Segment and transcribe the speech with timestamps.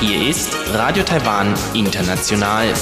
[0.00, 2.74] Hier ist Radio Taiwan International.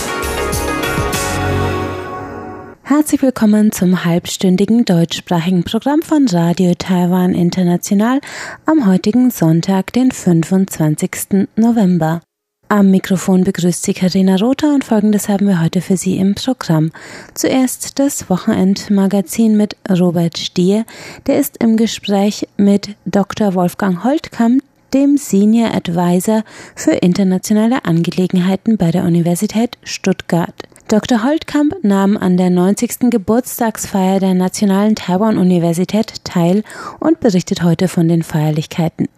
[2.85, 8.21] Herzlich willkommen zum halbstündigen deutschsprachigen Programm von Radio Taiwan International
[8.65, 11.49] am heutigen Sonntag, den 25.
[11.57, 12.23] November.
[12.69, 16.91] Am Mikrofon begrüßt Sie Karina Rother und folgendes haben wir heute für Sie im Programm.
[17.33, 20.85] Zuerst das Wochenendmagazin mit Robert Stier,
[21.29, 23.55] der ist im Gespräch mit Dr.
[23.55, 26.43] Wolfgang Holtkamp, dem Senior Advisor
[26.75, 30.55] für internationale Angelegenheiten bei der Universität Stuttgart.
[30.89, 31.23] Dr.
[31.23, 33.11] Holtkamp nahm an der 90.
[33.11, 36.65] Geburtstagsfeier der Nationalen Taiwan-Universität teil
[36.99, 39.09] und berichtet heute von den Feierlichkeiten.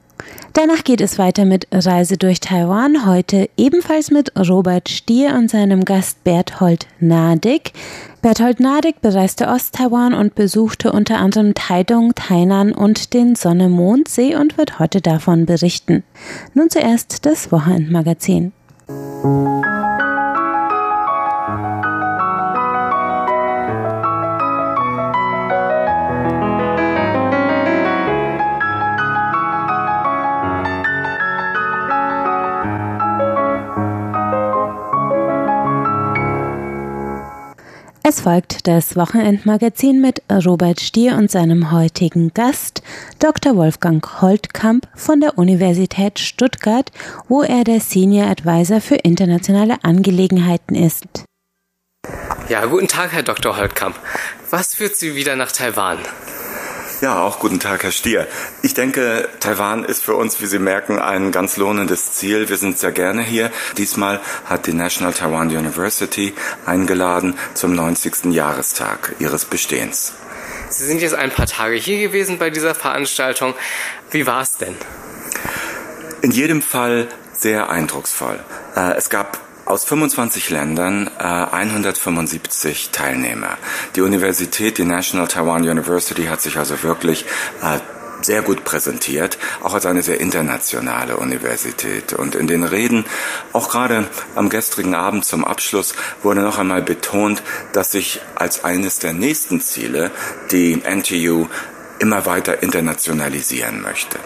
[0.52, 5.84] Danach geht es weiter mit Reise durch Taiwan, heute ebenfalls mit Robert Stier und seinem
[5.84, 7.72] Gast Berthold Nadig.
[8.23, 14.78] Berthold Nadig bereiste Osttaiwan und besuchte unter anderem Taidong, Tainan und den Sonne-Mondsee und wird
[14.78, 16.02] heute davon berichten.
[16.54, 18.52] Nun zuerst das Wochenendmagazin.
[38.09, 42.82] Es folgt das Wochenendmagazin mit Robert Stier und seinem heutigen Gast,
[43.18, 43.54] Dr.
[43.54, 46.90] Wolfgang Holtkamp von der Universität Stuttgart,
[47.28, 51.24] wo er der Senior Advisor für internationale Angelegenheiten ist.
[52.48, 53.59] Ja, guten Tag, Herr Dr.
[53.59, 53.96] Holtkamp.
[54.48, 55.98] Was führt Sie wieder nach Taiwan?
[57.01, 58.27] Ja, auch guten Tag, Herr Stier.
[58.60, 62.49] Ich denke, Taiwan ist für uns, wie Sie merken, ein ganz lohnendes Ziel.
[62.49, 63.52] Wir sind sehr gerne hier.
[63.77, 66.34] Diesmal hat die National Taiwan University
[66.66, 68.32] eingeladen zum 90.
[68.32, 70.15] Jahrestag ihres Bestehens.
[70.71, 73.55] Sie sind jetzt ein paar Tage hier gewesen bei dieser Veranstaltung.
[74.10, 74.75] Wie war es denn?
[76.22, 78.41] In jedem Fall sehr eindrucksvoll.
[78.75, 83.59] Äh, es gab aus 25 Ländern äh, 175 Teilnehmer.
[83.97, 87.27] Die Universität, die National Taiwan University, hat sich also wirklich
[87.62, 87.78] äh,
[88.23, 92.15] sehr gut präsentiert, auch als eine sehr internationale Universität.
[92.15, 93.05] Und in den Reden,
[93.53, 97.43] auch gerade am gestrigen Abend zum Abschluss, wurde noch einmal betont,
[97.75, 100.11] dass sich als eines der nächsten Ziele
[100.51, 101.47] die NTU
[101.98, 104.19] immer weiter internationalisieren möchte.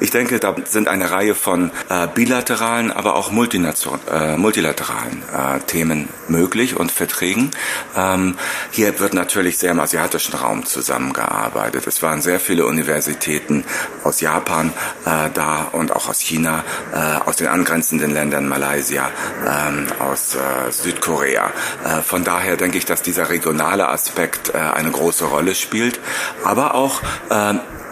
[0.00, 6.08] Ich denke, da sind eine Reihe von äh, bilateralen, aber auch äh, multilateralen äh, Themen
[6.28, 7.50] möglich und Verträgen.
[7.96, 8.36] Ähm,
[8.70, 11.86] hier wird natürlich sehr im asiatischen Raum zusammengearbeitet.
[11.86, 13.64] Es waren sehr viele Universitäten
[14.04, 14.72] aus Japan
[15.04, 19.10] äh, da und auch aus China, äh, aus den angrenzenden Ländern Malaysia,
[19.46, 21.50] ähm, aus äh, Südkorea.
[22.04, 26.00] Von daher denke ich, dass dieser regionale Aspekt eine große Rolle spielt,
[26.44, 27.00] aber auch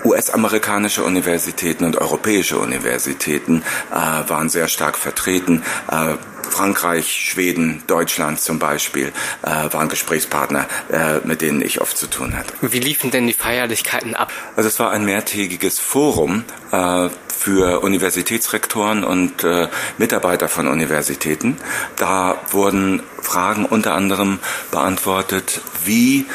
[0.07, 5.63] US-amerikanische Universitäten und europäische Universitäten äh, waren sehr stark vertreten.
[5.91, 6.15] Äh,
[6.49, 12.37] Frankreich, Schweden, Deutschland zum Beispiel äh, waren Gesprächspartner, äh, mit denen ich oft zu tun
[12.37, 12.55] hatte.
[12.61, 14.31] Wie liefen denn die Feierlichkeiten ab?
[14.55, 21.57] Also es war ein mehrtägiges Forum äh, für Universitätsrektoren und äh, Mitarbeiter von Universitäten.
[21.97, 24.39] Da wurden Fragen unter anderem
[24.71, 26.27] beantwortet, wie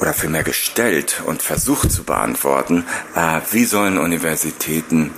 [0.00, 2.84] oder vielmehr gestellt und versucht zu beantworten,
[3.14, 5.12] äh, wie sollen Universitäten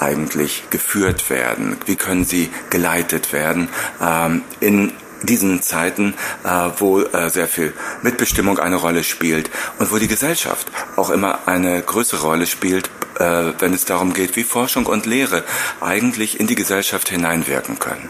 [0.00, 1.76] eigentlich geführt werden?
[1.86, 3.68] Wie können sie geleitet werden
[4.00, 6.48] ähm, in diesen Zeiten, äh,
[6.78, 7.72] wo äh, sehr viel
[8.02, 12.88] Mitbestimmung eine Rolle spielt und wo die Gesellschaft auch immer eine größere Rolle spielt,
[13.18, 15.44] äh, wenn es darum geht, wie Forschung und Lehre
[15.80, 18.08] eigentlich in die Gesellschaft hineinwirken können.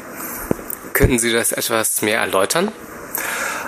[0.92, 2.72] Könnten Sie das etwas mehr erläutern?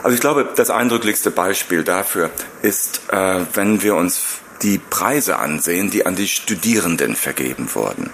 [0.02, 2.30] Also ich glaube, das eindrücklichste Beispiel dafür
[2.62, 8.10] ist, äh, wenn wir uns die Preise ansehen, die an die Studierenden vergeben wurden.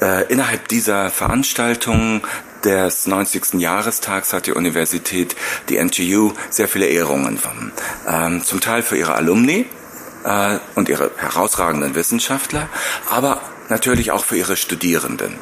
[0.00, 2.22] Äh, innerhalb dieser Veranstaltung
[2.64, 3.60] des 90.
[3.60, 5.36] Jahrestags hat die Universität,
[5.68, 7.38] die NTU, sehr viele Ehrungen.
[8.08, 9.66] Ähm, zum Teil für ihre Alumni
[10.24, 12.68] äh, und ihre herausragenden Wissenschaftler,
[13.10, 15.34] aber natürlich auch für ihre Studierenden.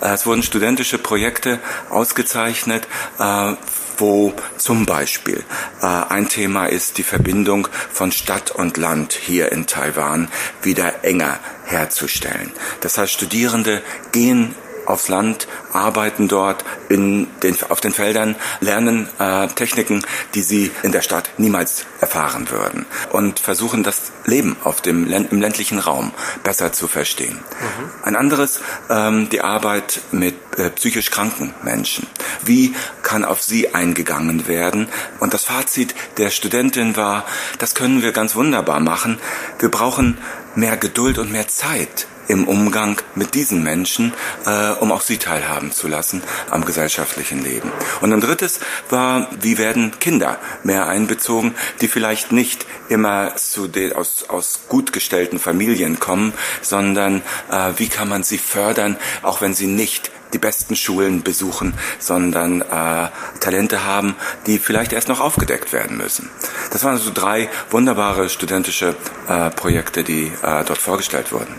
[0.00, 2.86] Äh, es wurden studentische Projekte ausgezeichnet,
[3.18, 3.54] äh,
[3.98, 5.44] wo zum Beispiel
[5.82, 10.28] äh, ein Thema ist, die Verbindung von Stadt und Land hier in Taiwan
[10.62, 12.50] wieder enger herzustellen.
[12.80, 13.82] Das heißt, Studierende
[14.12, 14.54] gehen
[14.86, 20.04] aufs Land, arbeiten dort in den, auf den Feldern, lernen äh, Techniken,
[20.34, 25.40] die sie in der Stadt niemals erfahren würden und versuchen das Leben auf dem im
[25.40, 26.12] ländlichen Raum
[26.42, 27.34] besser zu verstehen.
[27.34, 27.90] Mhm.
[28.02, 32.06] Ein anderes, ähm, die Arbeit mit äh, psychisch kranken Menschen.
[32.42, 34.88] Wie kann auf sie eingegangen werden?
[35.20, 37.24] Und das Fazit der Studentin war,
[37.58, 39.18] das können wir ganz wunderbar machen.
[39.58, 40.18] Wir brauchen
[40.54, 44.14] mehr Geduld und mehr Zeit im Umgang mit diesen Menschen,
[44.46, 47.70] äh, um auch sie teilhaben zu lassen am gesellschaftlichen Leben.
[48.00, 53.92] Und ein drittes war, wie werden Kinder mehr einbezogen, die vielleicht nicht immer zu den,
[53.92, 56.32] aus, aus gut gestellten Familien kommen,
[56.62, 61.74] sondern äh, wie kann man sie fördern, auch wenn sie nicht die besten Schulen besuchen,
[61.98, 63.08] sondern äh,
[63.40, 64.14] Talente haben,
[64.46, 66.30] die vielleicht erst noch aufgedeckt werden müssen.
[66.70, 68.94] Das waren so drei wunderbare studentische
[69.28, 71.54] äh, Projekte, die äh, dort vorgestellt wurden.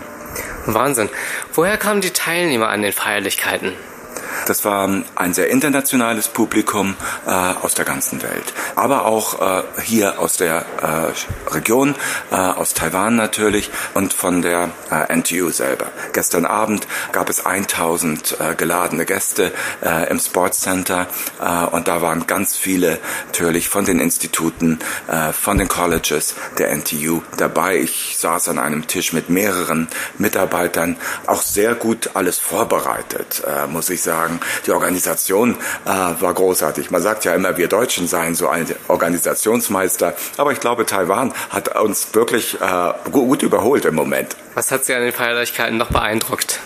[0.66, 1.10] Wahnsinn.
[1.52, 3.72] Woher kamen die Teilnehmer an den Feierlichkeiten?
[4.46, 6.96] Das war ein sehr internationales Publikum
[7.26, 11.94] äh, aus der ganzen Welt, aber auch äh, hier aus der äh, Region,
[12.30, 15.86] äh, aus Taiwan natürlich und von der äh, NTU selber.
[16.12, 19.52] Gestern Abend gab es 1000 äh, geladene Gäste
[20.08, 21.06] im Sports Center
[21.72, 24.78] und da waren ganz viele natürlich von den Instituten,
[25.32, 27.78] von den Colleges der NTU dabei.
[27.78, 29.88] Ich saß an einem Tisch mit mehreren
[30.18, 30.96] Mitarbeitern,
[31.26, 36.90] auch sehr gut alles vorbereitet, muss ich sagen sagen, die Organisation äh, war großartig.
[36.90, 41.80] Man sagt ja immer, wir Deutschen seien so ein Organisationsmeister, aber ich glaube, Taiwan hat
[41.80, 44.36] uns wirklich äh, gut überholt im Moment.
[44.54, 46.60] Was hat Sie an den Feierlichkeiten noch beeindruckt?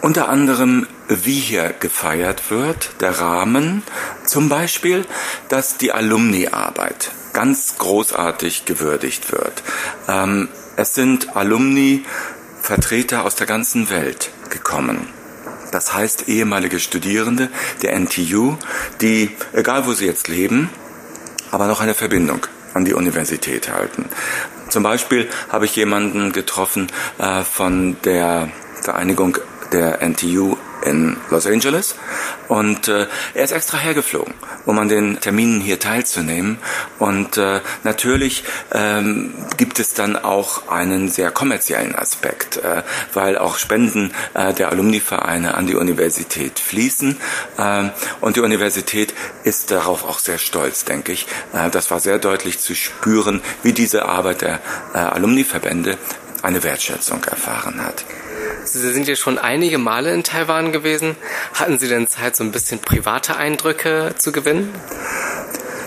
[0.00, 3.82] Unter anderem, wie hier gefeiert wird, der Rahmen,
[4.26, 5.06] zum Beispiel,
[5.48, 9.62] dass die Alumni-Arbeit ganz großartig gewürdigt wird.
[10.06, 12.04] Ähm, es sind Alumni,
[12.60, 15.08] Vertreter aus der ganzen Welt gekommen.
[15.74, 17.48] Das heißt ehemalige Studierende
[17.82, 18.56] der NTU,
[19.00, 20.70] die, egal wo sie jetzt leben,
[21.50, 24.04] aber noch eine Verbindung an die Universität halten.
[24.68, 28.50] Zum Beispiel habe ich jemanden getroffen äh, von der
[28.82, 29.38] Vereinigung
[29.72, 31.94] der NTU in Los Angeles
[32.48, 34.34] und äh, er ist extra hergeflogen,
[34.66, 36.58] um an den Terminen hier teilzunehmen.
[36.98, 42.82] Und äh, natürlich ähm, gibt es dann auch einen sehr kommerziellen Aspekt, äh,
[43.12, 47.16] weil auch Spenden äh, der Alumnivereine an die Universität fließen.
[47.56, 47.88] Äh,
[48.20, 49.14] und die Universität
[49.44, 51.26] ist darauf auch sehr stolz, denke ich.
[51.52, 54.60] Äh, das war sehr deutlich zu spüren, wie diese Arbeit der
[54.92, 55.98] äh, Alumniverbände
[56.44, 58.04] eine Wertschätzung erfahren hat.
[58.64, 61.16] Sie sind ja schon einige Male in Taiwan gewesen.
[61.54, 64.72] Hatten Sie denn Zeit, so ein bisschen private Eindrücke zu gewinnen?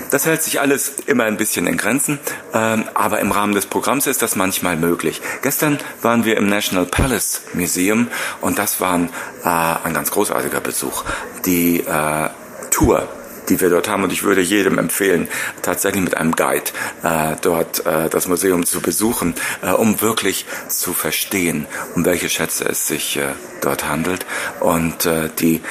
[0.09, 2.19] Das hält sich alles immer ein bisschen in Grenzen,
[2.53, 5.21] ähm, aber im Rahmen des Programms ist das manchmal möglich.
[5.41, 8.07] Gestern waren wir im National Palace Museum
[8.39, 9.09] und das war ein,
[9.43, 11.03] äh, ein ganz großartiger Besuch.
[11.45, 12.29] Die äh,
[12.71, 13.09] Tour
[13.49, 14.03] die wir dort haben.
[14.03, 15.27] Und ich würde jedem empfehlen,
[15.61, 16.71] tatsächlich mit einem Guide
[17.03, 22.65] äh, dort äh, das Museum zu besuchen, äh, um wirklich zu verstehen, um welche Schätze
[22.65, 24.25] es sich äh, dort handelt
[24.59, 25.61] und äh, die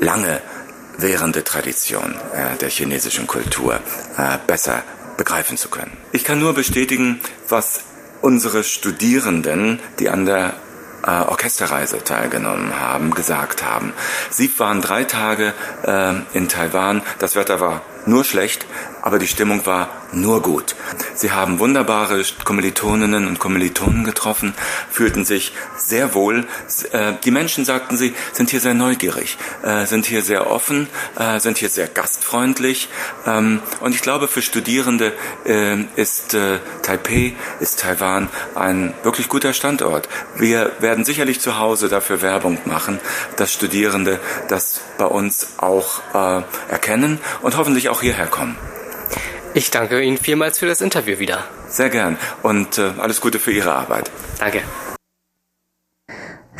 [0.00, 0.40] lange
[0.98, 3.80] währende Tradition äh, der chinesischen Kultur
[4.16, 4.82] äh, besser
[5.16, 5.96] begreifen zu können.
[6.12, 7.80] Ich kann nur bestätigen, was
[8.20, 10.54] unsere Studierenden, die an der
[11.06, 13.92] äh, Orchesterreise teilgenommen haben, gesagt haben.
[14.30, 15.52] Sie waren drei Tage
[15.84, 17.02] äh, in Taiwan.
[17.18, 18.66] Das Wetter war nur schlecht,
[19.08, 20.76] aber die Stimmung war nur gut.
[21.14, 24.52] Sie haben wunderbare Kommilitoninnen und Kommilitonen getroffen,
[24.90, 26.46] fühlten sich sehr wohl.
[26.92, 30.88] Äh, die Menschen, sagten sie, sind hier sehr neugierig, äh, sind hier sehr offen,
[31.18, 32.90] äh, sind hier sehr gastfreundlich.
[33.26, 35.14] Ähm, und ich glaube, für Studierende
[35.96, 36.36] ist
[36.82, 40.06] Taipei, ist Taiwan ein wirklich guter Standort.
[40.36, 43.00] Wir werden sicherlich zu Hause dafür Werbung machen,
[43.36, 46.02] dass Studierende das bei uns auch
[46.68, 48.56] erkennen und hoffentlich auch hierher kommen.
[49.54, 51.44] Ich danke Ihnen vielmals für das Interview wieder.
[51.68, 54.10] Sehr gern und äh, alles Gute für Ihre Arbeit.
[54.38, 54.62] Danke.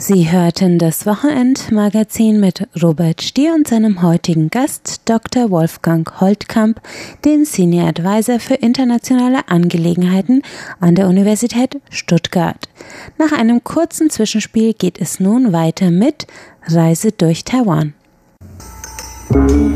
[0.00, 5.50] Sie hörten das Wochenendmagazin mit Robert Stier und seinem heutigen Gast Dr.
[5.50, 6.80] Wolfgang Holtkamp,
[7.24, 10.42] den Senior Advisor für internationale Angelegenheiten
[10.78, 12.68] an der Universität Stuttgart.
[13.18, 16.28] Nach einem kurzen Zwischenspiel geht es nun weiter mit
[16.66, 17.94] Reise durch Taiwan.
[19.30, 19.67] Musik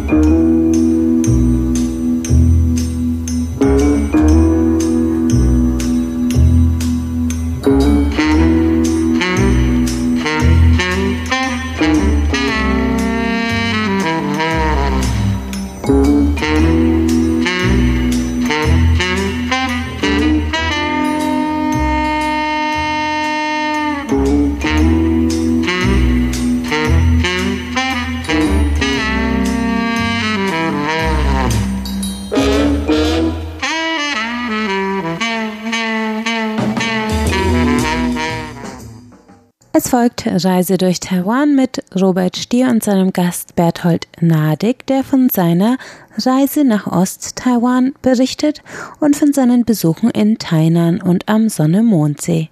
[39.93, 45.77] folgt Reise durch Taiwan mit Robert Stier und seinem Gast Berthold Nadig, der von seiner
[46.17, 48.63] Reise nach Ost-Taiwan berichtet
[49.01, 52.49] und von seinen Besuchen in Tainan und am Sonne-Mondsee.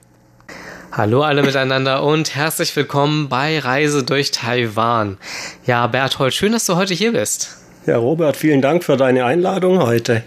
[0.93, 5.17] Hallo alle miteinander und herzlich willkommen bei Reise durch Taiwan.
[5.65, 7.57] Ja, Berthold, schön, dass du heute hier bist.
[7.87, 10.25] Ja, Robert, vielen Dank für deine Einladung heute.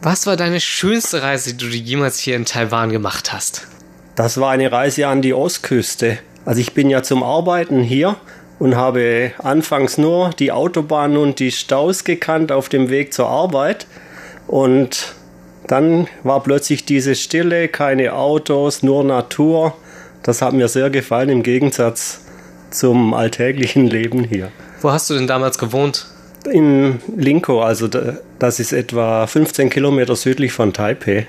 [0.00, 3.66] Was war deine schönste Reise, die du jemals hier in Taiwan gemacht hast?
[4.14, 6.18] Das war eine Reise an die Ostküste.
[6.44, 8.16] Also ich bin ja zum Arbeiten hier
[8.58, 13.86] und habe anfangs nur die Autobahn und die Staus gekannt auf dem Weg zur Arbeit.
[14.46, 15.14] Und
[15.66, 19.74] dann war plötzlich diese Stille, keine Autos, nur Natur.
[20.22, 22.20] Das hat mir sehr gefallen im Gegensatz
[22.70, 24.52] zum alltäglichen Leben hier.
[24.82, 26.06] Wo hast du denn damals gewohnt?
[26.50, 27.88] In Linko, also
[28.38, 31.26] das ist etwa 15 Kilometer südlich von Taipei.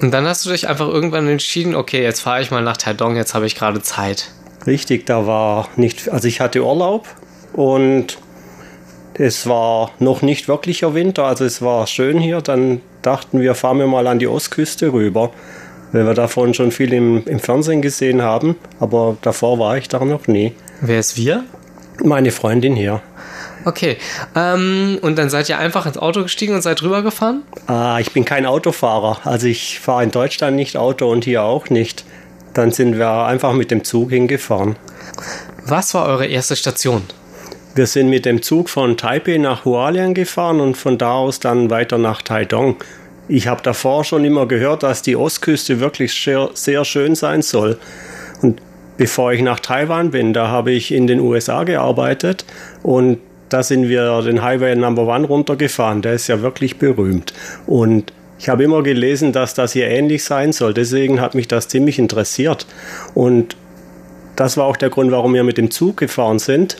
[0.00, 3.16] Und dann hast du dich einfach irgendwann entschieden, okay, jetzt fahre ich mal nach Taidong,
[3.16, 4.30] jetzt habe ich gerade Zeit.
[4.66, 7.08] Richtig, da war nicht, also ich hatte Urlaub
[7.52, 8.18] und
[9.14, 12.40] es war noch nicht wirklicher Winter, also es war schön hier.
[12.40, 15.32] Dann dachten wir, fahren wir mal an die Ostküste rüber,
[15.92, 18.56] weil wir davon schon viel im, im Fernsehen gesehen haben.
[18.78, 20.52] Aber davor war ich da noch nie.
[20.80, 21.44] Wer ist wir?
[22.04, 23.02] Meine Freundin hier.
[23.64, 23.96] Okay.
[24.34, 27.42] Ähm, und dann seid ihr einfach ins Auto gestiegen und seid rübergefahren?
[27.66, 29.20] Ah, ich bin kein Autofahrer.
[29.24, 32.04] Also ich fahre in Deutschland nicht Auto und hier auch nicht.
[32.54, 34.76] Dann sind wir einfach mit dem Zug hingefahren.
[35.64, 37.02] Was war eure erste Station?
[37.74, 41.70] Wir sind mit dem Zug von Taipei nach Hualien gefahren und von da aus dann
[41.70, 42.76] weiter nach Taidong.
[43.28, 47.78] Ich habe davor schon immer gehört, dass die Ostküste wirklich sehr, sehr schön sein soll.
[48.40, 48.60] Und
[48.96, 52.44] bevor ich nach Taiwan bin, da habe ich in den USA gearbeitet
[52.82, 53.18] und
[53.48, 56.02] da sind wir den Highway Number One runtergefahren.
[56.02, 57.32] Der ist ja wirklich berühmt.
[57.66, 60.74] Und ich habe immer gelesen, dass das hier ähnlich sein soll.
[60.74, 62.66] Deswegen hat mich das ziemlich interessiert.
[63.14, 63.56] Und
[64.36, 66.76] das war auch der Grund, warum wir mit dem Zug gefahren sind.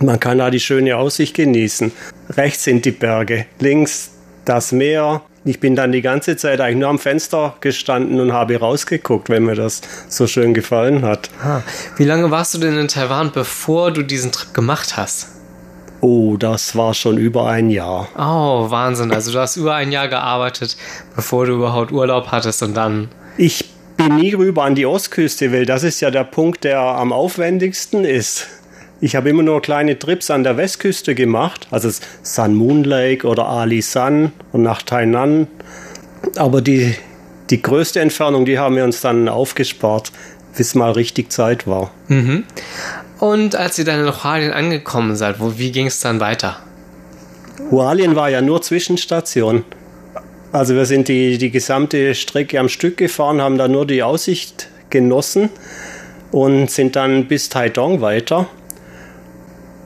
[0.00, 1.92] Man kann da die schöne Aussicht genießen.
[2.30, 4.10] Rechts sind die Berge, links
[4.44, 5.22] das Meer.
[5.44, 9.44] Ich bin dann die ganze Zeit eigentlich nur am Fenster gestanden und habe rausgeguckt, wenn
[9.44, 11.30] mir das so schön gefallen hat.
[11.42, 11.62] Ah,
[11.96, 15.31] wie lange warst du denn in Taiwan, bevor du diesen Trip gemacht hast?
[16.02, 18.08] Oh, das war schon über ein Jahr.
[18.18, 19.12] Oh, Wahnsinn.
[19.12, 20.76] Also du hast über ein Jahr gearbeitet,
[21.14, 23.08] bevor du überhaupt Urlaub hattest und dann.
[23.36, 27.12] Ich bin nie rüber an die Ostküste, weil das ist ja der Punkt, der am
[27.12, 28.48] aufwendigsten ist.
[29.00, 31.88] Ich habe immer nur kleine Trips an der Westküste gemacht, also
[32.24, 35.46] Sun Moon Lake oder Ali San und nach Tainan.
[36.34, 36.96] Aber die,
[37.50, 40.10] die größte Entfernung, die haben wir uns dann aufgespart,
[40.56, 41.92] bis mal richtig Zeit war.
[42.08, 42.42] Mhm.
[43.22, 46.56] Und als ihr dann in Hualien angekommen seid, wo, wie ging es dann weiter?
[47.70, 49.64] Hualien war ja nur Zwischenstation.
[50.50, 54.66] Also wir sind die, die gesamte Strecke am Stück gefahren, haben da nur die Aussicht
[54.90, 55.50] genossen
[56.32, 58.48] und sind dann bis Taidong weiter.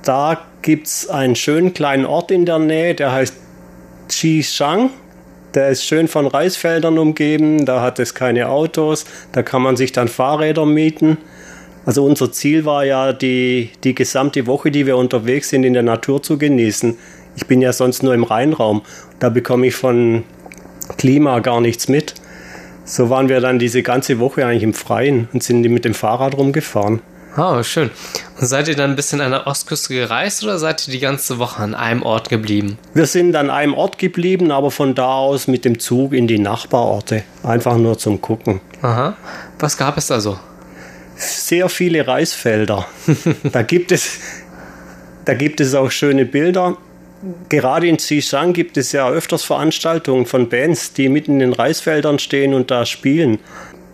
[0.02, 3.35] Da gibt es einen schönen kleinen Ort in der Nähe, der heißt
[4.09, 4.88] Qishang.
[5.52, 9.93] Der ist schön von Reisfeldern umgeben, da hat es keine Autos, da kann man sich
[9.93, 11.19] dann Fahrräder mieten.
[11.87, 15.85] Also unser Ziel war ja, die, die gesamte Woche, die wir unterwegs sind, in der
[15.85, 16.99] Natur zu genießen.
[17.37, 18.83] Ich bin ja sonst nur im Rheinraum.
[19.21, 20.25] Da bekomme ich von
[20.99, 22.14] Klima gar nichts mit.
[22.85, 26.37] So waren wir dann diese ganze Woche eigentlich im Freien und sind mit dem Fahrrad
[26.37, 27.00] rumgefahren.
[27.37, 27.90] Oh, schön.
[28.40, 31.38] Und seid ihr dann ein bisschen an der Ostküste gereist oder seid ihr die ganze
[31.38, 32.78] Woche an einem Ort geblieben?
[32.95, 36.38] Wir sind an einem Ort geblieben, aber von da aus mit dem Zug in die
[36.38, 37.25] Nachbarorte.
[37.43, 38.61] Einfach nur zum Gucken.
[38.83, 39.16] Aha.
[39.59, 40.38] Was gab es da so?
[41.17, 42.87] Sehr viele Reisfelder.
[43.53, 44.21] da gibt es,
[45.25, 46.77] da gibt es auch schöne Bilder.
[47.49, 52.19] Gerade in Xishan gibt es ja öfters Veranstaltungen von Bands, die mitten in den Reisfeldern
[52.19, 53.39] stehen und da spielen.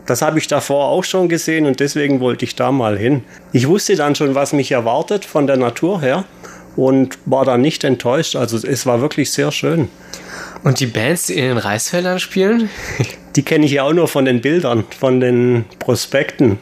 [0.06, 3.22] Das habe ich davor auch schon gesehen und deswegen wollte ich da mal hin.
[3.52, 6.24] Ich wusste dann schon, was mich erwartet von der Natur her
[6.74, 8.34] und war dann nicht enttäuscht.
[8.34, 9.88] Also es war wirklich sehr schön.
[10.64, 12.68] Und die Bands, die in den Reisfeldern spielen?
[13.36, 16.58] Die kenne ich ja auch nur von den Bildern, von den Prospekten.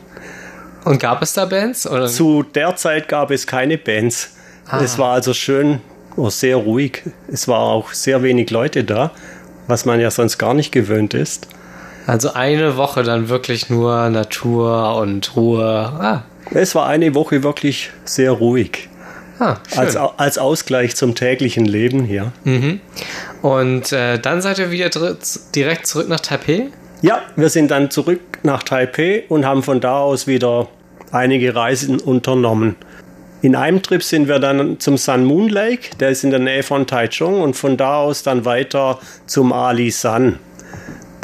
[0.84, 1.87] Und gab es da Bands?
[1.87, 2.06] Oder?
[2.06, 4.34] Zu der Zeit gab es keine Bands.
[4.68, 4.80] Ah.
[4.82, 5.80] Es war also schön,
[6.16, 7.02] oh, sehr ruhig.
[7.30, 9.10] Es war auch sehr wenig Leute da,
[9.66, 11.49] was man ja sonst gar nicht gewöhnt ist.
[12.06, 15.64] Also eine Woche dann wirklich nur Natur und Ruhe.
[15.66, 16.22] Ah.
[16.52, 18.88] Es war eine Woche wirklich sehr ruhig.
[19.38, 22.32] Ah, als, als Ausgleich zum täglichen Leben hier.
[22.44, 22.80] Mhm.
[23.40, 24.90] Und äh, dann seid ihr wieder
[25.54, 26.66] direkt zurück nach Taipei?
[27.02, 30.69] Ja, wir sind dann zurück nach Taipei und haben von da aus wieder
[31.12, 32.76] einige Reisen unternommen.
[33.42, 36.62] In einem Trip sind wir dann zum Sun Moon Lake, der ist in der Nähe
[36.62, 40.38] von Taichung, und von da aus dann weiter zum Ali San.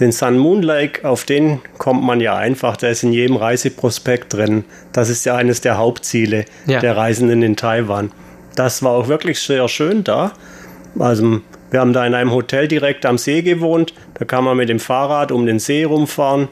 [0.01, 4.33] Den Sun Moon Lake, auf den kommt man ja einfach, der ist in jedem Reiseprospekt
[4.33, 4.65] drin.
[4.93, 6.81] Das ist ja eines der Hauptziele ja.
[6.81, 8.13] der Reisenden in Taiwan.
[8.55, 10.33] Das war auch wirklich sehr schön da.
[10.99, 13.93] Also wir haben da in einem Hotel direkt am See gewohnt.
[14.15, 16.49] Da kann man mit dem Fahrrad um den See rumfahren.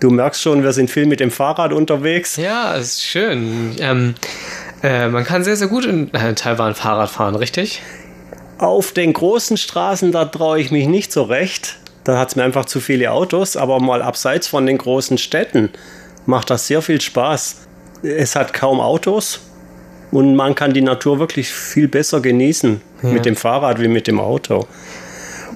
[0.00, 2.36] Du merkst schon, wir sind viel mit dem Fahrrad unterwegs.
[2.36, 3.74] Ja, ist schön.
[3.80, 4.14] Ähm,
[4.82, 7.82] äh, man kann sehr, sehr gut in äh, Taiwan Fahrrad fahren, richtig?
[8.58, 11.76] Auf den großen Straßen, da traue ich mich nicht so recht.
[12.04, 15.70] Da hat es mir einfach zu viele Autos, aber mal abseits von den großen Städten
[16.26, 17.66] macht das sehr viel Spaß.
[18.02, 19.40] Es hat kaum Autos
[20.10, 23.08] und man kann die Natur wirklich viel besser genießen ja.
[23.10, 24.66] mit dem Fahrrad wie mit dem Auto.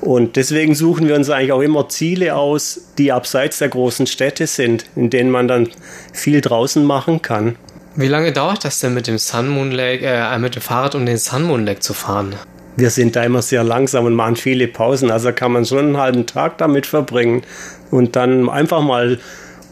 [0.00, 4.49] Und deswegen suchen wir uns eigentlich auch immer Ziele aus, die abseits der großen Städte
[4.49, 5.68] sind, in denen man dann
[6.12, 7.56] viel draußen machen kann.
[7.94, 11.06] Wie lange dauert das denn mit dem Sun Moon Lake, äh, mit dem Fahrrad um
[11.06, 12.35] den Sun Moon Lake zu fahren?
[12.75, 15.97] Wir sind da immer sehr langsam und machen viele Pausen, also kann man schon einen
[15.99, 17.42] halben Tag damit verbringen
[17.90, 19.21] und dann einfach mal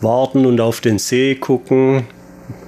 [0.03, 2.05] warten und auf den See gucken,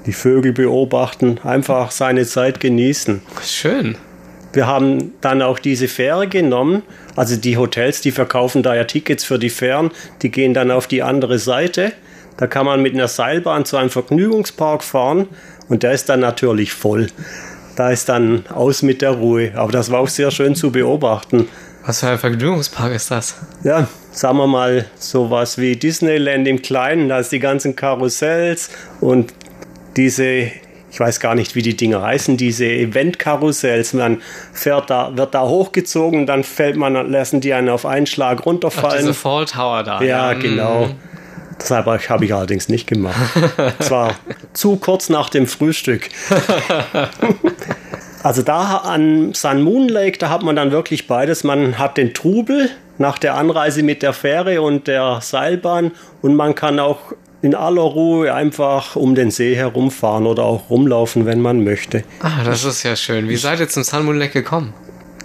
[0.06, 3.22] die Vögel beobachten, einfach seine Zeit genießen.
[3.44, 3.96] Schön.
[4.52, 6.82] Wir haben dann auch diese Fähre genommen.
[7.16, 9.90] Also die Hotels, die verkaufen da ja Tickets für die Fähren,
[10.22, 11.92] die gehen dann auf die andere Seite.
[12.36, 15.28] Da kann man mit einer Seilbahn zu einem Vergnügungspark fahren
[15.68, 17.08] und der ist dann natürlich voll.
[17.76, 19.52] Da ist dann aus mit der Ruhe.
[19.54, 21.48] Aber das war auch sehr schön zu beobachten.
[21.84, 23.34] Was für ein Vergnügungspark ist das?
[23.64, 27.08] Ja, sagen wir mal sowas wie Disneyland im Kleinen.
[27.08, 29.32] Da ist die ganzen Karussells und
[29.96, 30.50] diese
[30.92, 33.94] ich weiß gar nicht, wie die Dinger heißen, diese Event-Karussells.
[33.94, 34.20] Man
[34.52, 38.96] fährt da, wird da hochgezogen, dann fällt man, lassen die einen auf einen Schlag runterfallen.
[38.96, 40.02] Ach, diese Fall Tower da.
[40.02, 40.38] Ja, ja.
[40.38, 40.86] genau.
[40.88, 40.94] Mhm.
[41.58, 43.16] Deshalb habe ich allerdings nicht gemacht.
[43.78, 44.16] Es war
[44.52, 46.10] zu kurz nach dem Frühstück.
[48.22, 51.42] also da an Sun Moon Lake, da hat man dann wirklich beides.
[51.42, 52.68] Man hat den Trubel
[52.98, 57.82] nach der Anreise mit der Fähre und der Seilbahn und man kann auch in aller
[57.82, 62.04] Ruhe einfach um den See herumfahren oder auch rumlaufen, wenn man möchte.
[62.20, 63.28] Ah, das ist ja schön.
[63.28, 64.72] Wie seid ihr zum Sun Moon Lake gekommen?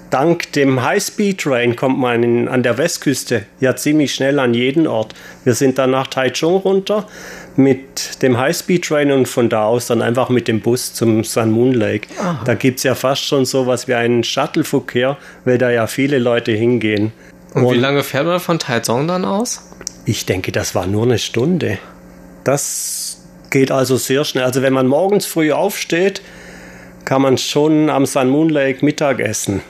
[0.09, 5.13] dank dem High-Speed-Train kommt man in, an der Westküste ja ziemlich schnell an jeden Ort.
[5.43, 7.07] Wir sind dann nach Taichung runter
[7.55, 11.73] mit dem High-Speed-Train und von da aus dann einfach mit dem Bus zum Sun Moon
[11.73, 12.08] Lake.
[12.19, 12.41] Aha.
[12.45, 16.51] Da gibt es ja fast schon sowas wie einen Shuttle-Verkehr, weil da ja viele Leute
[16.51, 17.12] hingehen.
[17.53, 19.62] Und, und wie lange fährt man von Taichung dann aus?
[20.06, 21.80] Ich denke, das war nur eine Stunde.
[22.47, 24.45] Das geht also sehr schnell.
[24.45, 26.21] Also wenn man morgens früh aufsteht,
[27.03, 29.62] kann man schon am Sun Moon Lake Mittag essen.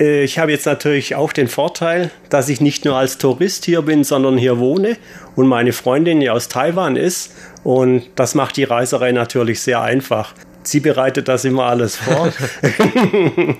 [0.00, 3.82] Äh, ich habe jetzt natürlich auch den Vorteil, dass ich nicht nur als Tourist hier
[3.82, 4.96] bin, sondern hier wohne
[5.36, 7.34] und meine Freundin ja aus Taiwan ist.
[7.62, 10.32] Und das macht die Reiserei natürlich sehr einfach.
[10.62, 12.32] Sie bereitet das immer alles vor.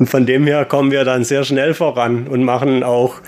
[0.00, 3.20] und von dem her kommen wir dann sehr schnell voran und machen auch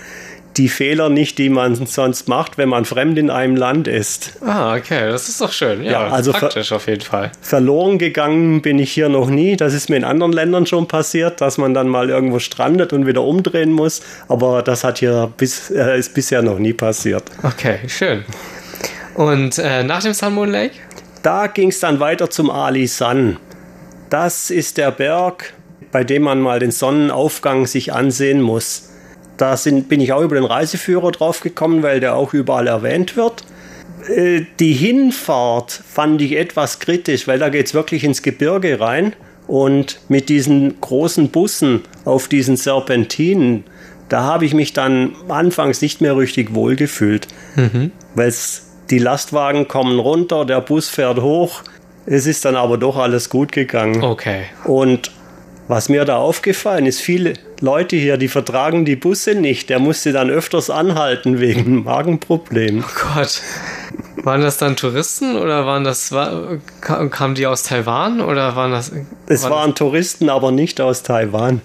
[0.56, 4.32] die Fehler nicht, die man sonst macht, wenn man fremd in einem Land ist.
[4.44, 5.82] Ah, okay, das ist doch schön.
[5.82, 7.30] Ja, ja also praktisch auf jeden Fall.
[7.40, 9.56] Verloren gegangen bin ich hier noch nie.
[9.56, 13.06] Das ist mir in anderen Ländern schon passiert, dass man dann mal irgendwo strandet und
[13.06, 14.02] wieder umdrehen muss.
[14.28, 17.24] Aber das hat hier bis, äh, ist bisher noch nie passiert.
[17.42, 18.24] Okay, schön.
[19.14, 20.74] Und äh, nach dem Sun Moon Lake?
[21.22, 23.38] Da ging es dann weiter zum Ali Sun.
[24.10, 25.54] Das ist der Berg,
[25.90, 28.90] bei dem man mal den Sonnenaufgang sich ansehen muss.
[29.36, 33.16] Da sind, bin ich auch über den Reiseführer drauf gekommen, weil der auch überall erwähnt
[33.16, 33.44] wird.
[34.08, 39.14] Äh, die Hinfahrt fand ich etwas kritisch, weil da geht es wirklich ins Gebirge rein.
[39.46, 43.62] Und mit diesen großen Bussen auf diesen Serpentinen,
[44.08, 47.28] da habe ich mich dann anfangs nicht mehr richtig wohl gefühlt.
[47.54, 47.92] Mhm.
[48.14, 48.34] Weil
[48.90, 51.62] die Lastwagen kommen runter, der Bus fährt hoch.
[52.06, 54.02] Es ist dann aber doch alles gut gegangen.
[54.02, 54.44] Okay.
[54.64, 55.10] Und
[55.68, 59.68] was mir da aufgefallen ist, viele Leute hier, die vertragen die Busse nicht.
[59.68, 62.84] Der musste dann öfters anhalten wegen Magenproblemen.
[62.86, 63.40] Oh Gott.
[64.22, 66.12] Waren das dann Touristen oder waren das
[66.80, 68.92] kamen die aus Taiwan oder waren das?
[69.26, 71.60] Es waren, waren Touristen, aber nicht aus Taiwan.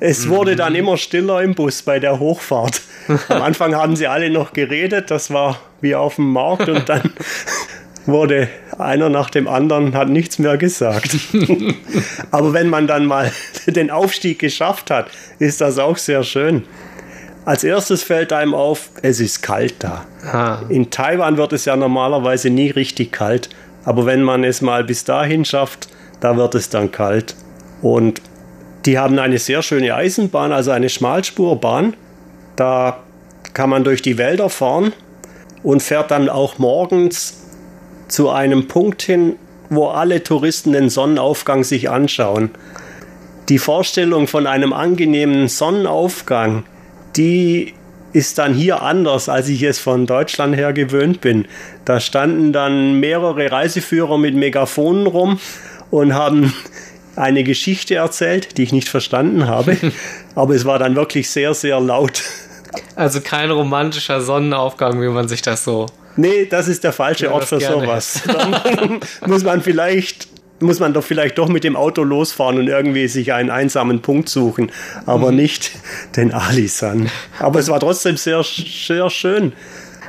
[0.00, 0.30] Es mhm.
[0.30, 2.80] wurde dann immer stiller im Bus bei der Hochfahrt.
[3.28, 7.02] Am Anfang haben sie alle noch geredet, das war wie auf dem Markt und dann
[8.06, 11.16] wurde einer nach dem anderen, hat nichts mehr gesagt.
[12.30, 13.30] Aber wenn man dann mal
[13.66, 15.08] den Aufstieg geschafft hat,
[15.38, 16.64] ist das auch sehr schön.
[17.44, 20.04] Als erstes fällt einem auf, es ist kalt da.
[20.30, 20.58] Ah.
[20.68, 23.48] In Taiwan wird es ja normalerweise nie richtig kalt,
[23.84, 25.88] aber wenn man es mal bis dahin schafft,
[26.20, 27.34] da wird es dann kalt.
[27.80, 28.20] Und
[28.84, 31.94] die haben eine sehr schöne Eisenbahn, also eine Schmalspurbahn.
[32.56, 32.98] Da
[33.54, 34.92] kann man durch die Wälder fahren
[35.62, 37.39] und fährt dann auch morgens
[38.10, 39.36] zu einem Punkt hin,
[39.68, 42.50] wo alle Touristen den Sonnenaufgang sich anschauen.
[43.48, 46.64] Die Vorstellung von einem angenehmen Sonnenaufgang,
[47.16, 47.74] die
[48.12, 51.46] ist dann hier anders, als ich es von Deutschland her gewöhnt bin.
[51.84, 55.38] Da standen dann mehrere Reiseführer mit Megafonen rum
[55.90, 56.52] und haben
[57.16, 59.76] eine Geschichte erzählt, die ich nicht verstanden habe.
[60.34, 62.22] Aber es war dann wirklich sehr, sehr laut.
[62.96, 65.86] Also kein romantischer Sonnenaufgang, wie man sich das so.
[66.16, 68.22] Nee, das ist der falsche Ort für sowas.
[68.26, 70.28] Dann muss man vielleicht
[70.62, 74.28] muss man doch vielleicht doch mit dem Auto losfahren und irgendwie sich einen einsamen Punkt
[74.28, 74.70] suchen, Mhm.
[75.06, 75.70] aber nicht
[76.16, 77.08] den Alisan.
[77.38, 79.54] Aber es war trotzdem sehr, sehr schön.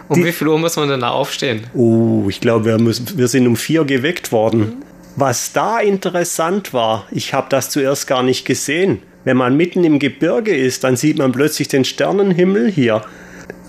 [0.10, 1.64] Um Die- wie viel Uhr muss man denn da aufstehen?
[1.74, 4.84] Oh, ich glaube, wir, müssen, wir sind um vier geweckt worden.
[5.16, 9.02] Was da interessant war, ich habe das zuerst gar nicht gesehen.
[9.24, 13.04] Wenn man mitten im Gebirge ist, dann sieht man plötzlich den Sternenhimmel hier.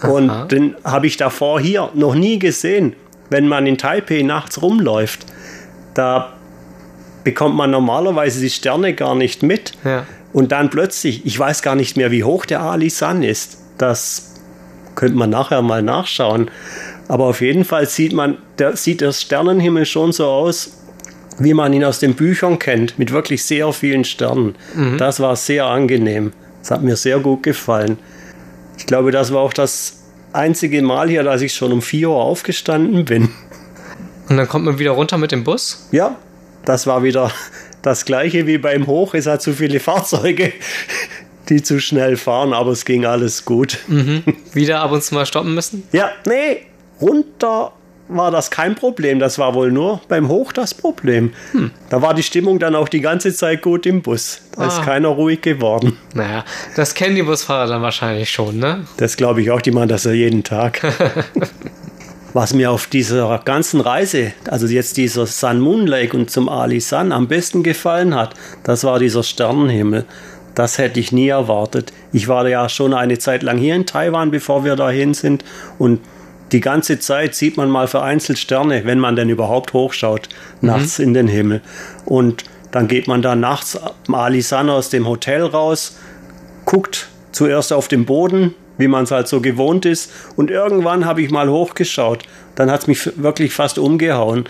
[0.03, 2.95] Und den habe ich davor hier noch nie gesehen.
[3.31, 5.27] Wenn man in Taipei nachts rumläuft,
[5.95, 6.33] da
[7.25, 9.73] bekommt man normalerweise die Sterne gar nicht mit.
[9.85, 10.07] Ja.
[10.33, 13.59] Und dann plötzlich, ich weiß gar nicht mehr, wie hoch der Alisan ist.
[13.79, 14.35] Das
[14.95, 16.51] könnte man nachher mal nachschauen.
[17.09, 20.79] Aber auf jeden Fall sieht man, der, sieht der Sternenhimmel schon so aus,
[21.39, 24.55] wie man ihn aus den Büchern kennt, mit wirklich sehr vielen Sternen.
[24.99, 26.33] Das war sehr angenehm.
[26.61, 27.99] Das hat mir sehr gut gefallen.
[28.79, 32.17] Ich glaube, das war auch das einzige Mal hier, dass ich schon um 4 Uhr
[32.17, 33.31] aufgestanden bin.
[34.29, 35.89] Und dann kommt man wieder runter mit dem Bus?
[35.93, 36.17] Ja,
[36.65, 37.31] das war wieder
[37.83, 39.15] das gleiche wie beim Hoch.
[39.15, 40.53] Es hat zu viele Fahrzeuge,
[41.49, 43.79] die zu schnell fahren, aber es ging alles gut.
[44.53, 45.83] Wieder ab und zu mal stoppen müssen?
[45.93, 46.63] Ja, nee,
[47.01, 47.73] runter
[48.17, 49.19] war das kein Problem.
[49.19, 51.33] Das war wohl nur beim Hoch das Problem.
[51.91, 54.41] Da war die Stimmung dann auch die ganze Zeit gut im Bus.
[54.57, 54.85] Da ist Ah.
[54.85, 55.97] keiner ruhig geworden.
[56.15, 56.45] Naja,
[56.77, 58.87] das kennen die Busfahrer dann wahrscheinlich schon, ne?
[58.97, 60.81] Das glaube ich auch, die machen das ja jeden Tag.
[62.35, 66.81] Was mir auf dieser ganzen Reise, also jetzt dieser Sun Moon Lake und zum Ali
[66.81, 68.33] Sun am besten gefallen hat,
[68.65, 70.07] das war dieser Sternenhimmel.
[70.55, 71.93] Das hätte ich nie erwartet.
[72.13, 75.45] Ich war ja schon eine Zeit lang hier in Taiwan, bevor wir dahin sind.
[75.79, 76.01] Und
[76.53, 80.29] die ganze Zeit sieht man mal vereinzelt Sterne, wenn man denn überhaupt hochschaut,
[80.61, 81.63] nachts in den Himmel.
[82.05, 85.97] Und dann geht man da nachts am Ali Sun aus dem Hotel raus,
[86.65, 90.11] guckt zuerst auf den Boden, wie man es halt so gewohnt ist.
[90.37, 92.25] Und irgendwann habe ich mal hochgeschaut.
[92.55, 94.45] Dann hat es mich wirklich fast umgehauen.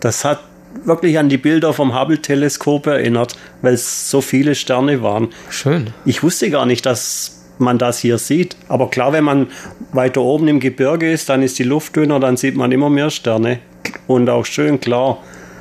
[0.00, 0.40] Das hat
[0.84, 5.28] wirklich an die Bilder vom Hubble-Teleskop erinnert, weil es so viele Sterne waren.
[5.50, 5.92] Schön.
[6.04, 8.56] Ich wusste gar nicht, dass man das hier sieht.
[8.68, 9.48] Aber klar, wenn man
[9.92, 13.10] weiter oben im Gebirge ist, dann ist die Luft dünner, dann sieht man immer mehr
[13.10, 13.60] Sterne.
[14.06, 15.18] Und auch schön klar.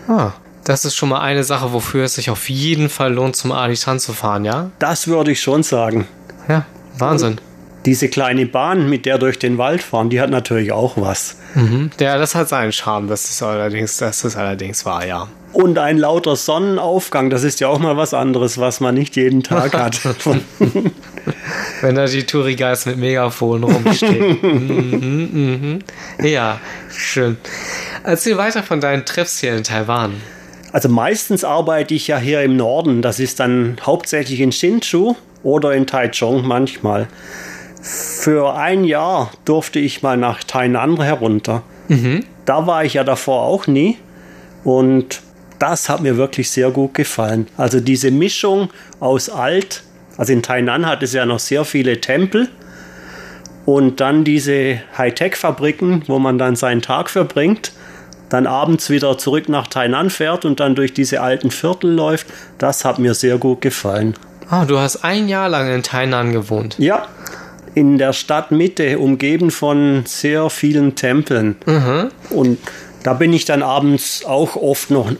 [0.07, 0.31] Ah,
[0.63, 3.99] das ist schon mal eine Sache, wofür es sich auf jeden Fall lohnt, zum Alisan
[3.99, 4.71] zu fahren, ja?
[4.79, 6.07] Das würde ich schon sagen.
[6.47, 6.65] Ja,
[6.97, 7.39] Wahnsinn.
[7.85, 11.37] Diese kleine Bahn, mit der durch den Wald fahren, die hat natürlich auch was.
[11.55, 11.89] Mhm.
[11.99, 15.27] Ja, das hat seinen Charme, das ist allerdings, das ist allerdings wahr, ja.
[15.53, 19.43] Und ein lauter Sonnenaufgang, das ist ja auch mal was anderes, was man nicht jeden
[19.43, 19.99] Tag hat.
[21.81, 24.37] Wenn da die Tourigeist mit Megafon rumstehen.
[24.41, 25.79] mhm,
[26.19, 26.25] mhm.
[26.25, 26.59] Ja,
[26.89, 27.37] schön.
[28.03, 30.13] Erzähl weiter von deinen Trips hier in Taiwan.
[30.71, 33.01] Also meistens arbeite ich ja hier im Norden.
[33.01, 37.07] Das ist dann hauptsächlich in Hsinchu oder in Taichung manchmal.
[37.81, 41.63] Für ein Jahr durfte ich mal nach Tainan herunter.
[42.45, 43.97] Da war ich ja davor auch nie.
[44.63, 45.21] Und
[45.61, 47.47] das hat mir wirklich sehr gut gefallen.
[47.55, 48.69] Also diese Mischung
[48.99, 49.83] aus alt,
[50.17, 52.49] also in Tainan hat es ja noch sehr viele Tempel.
[53.65, 57.73] Und dann diese Hightech-Fabriken, wo man dann seinen Tag verbringt,
[58.29, 62.25] dann abends wieder zurück nach Tainan fährt und dann durch diese alten Viertel läuft,
[62.57, 64.15] das hat mir sehr gut gefallen.
[64.49, 66.75] Ah, du hast ein Jahr lang in Tainan gewohnt.
[66.79, 67.07] Ja,
[67.75, 71.55] in der Stadtmitte, umgeben von sehr vielen Tempeln.
[72.31, 72.57] Und
[73.03, 75.11] da bin ich dann abends auch oft noch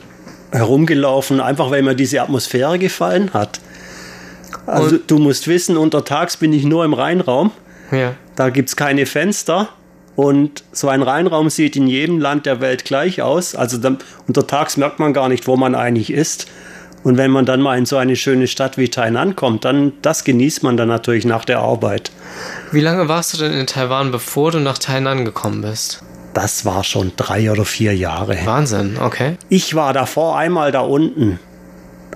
[0.52, 3.60] herumgelaufen, einfach weil mir diese Atmosphäre gefallen hat.
[4.66, 7.50] Also du musst wissen, untertags bin ich nur im Rheinraum.
[7.90, 8.14] Ja.
[8.36, 9.68] Da gibt es keine Fenster.
[10.14, 13.54] Und so ein Rheinraum sieht in jedem Land der Welt gleich aus.
[13.54, 16.46] Also dann, untertags merkt man gar nicht, wo man eigentlich ist.
[17.02, 20.22] Und wenn man dann mal in so eine schöne Stadt wie Tainan kommt, dann das
[20.22, 22.12] genießt man dann natürlich nach der Arbeit.
[22.70, 26.02] Wie lange warst du denn in Taiwan, bevor du nach Tainan gekommen bist?
[26.34, 28.38] Das war schon drei oder vier Jahre.
[28.44, 29.36] Wahnsinn, okay.
[29.48, 31.38] Ich war davor einmal da unten,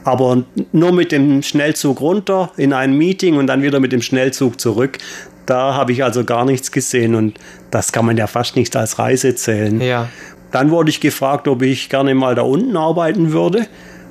[0.04, 4.60] aber nur mit dem Schnellzug runter in ein Meeting und dann wieder mit dem Schnellzug
[4.60, 4.98] zurück.
[5.44, 7.38] Da habe ich also gar nichts gesehen und
[7.70, 9.80] das kann man ja fast nicht als Reise zählen.
[9.80, 10.08] Ja.
[10.50, 13.66] Dann wurde ich gefragt, ob ich gerne mal da unten arbeiten würde.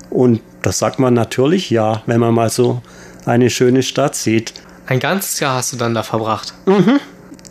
[0.10, 2.82] Und das sagt man natürlich ja, wenn man mal so
[3.26, 4.54] eine schöne Stadt sieht.
[4.86, 6.54] Ein ganzes Jahr hast du dann da verbracht.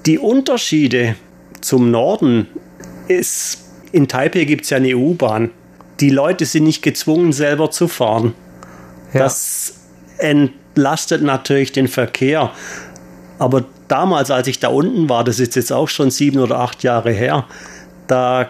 [0.06, 1.16] Die Unterschiede
[1.64, 2.46] zum Norden
[3.08, 5.50] ist, in Taipei gibt es ja eine U-Bahn.
[6.00, 8.34] Die Leute sind nicht gezwungen, selber zu fahren.
[9.12, 9.20] Ja.
[9.20, 9.74] Das
[10.18, 12.50] entlastet natürlich den Verkehr.
[13.38, 16.82] Aber damals, als ich da unten war, das ist jetzt auch schon sieben oder acht
[16.82, 17.46] Jahre her,
[18.06, 18.48] da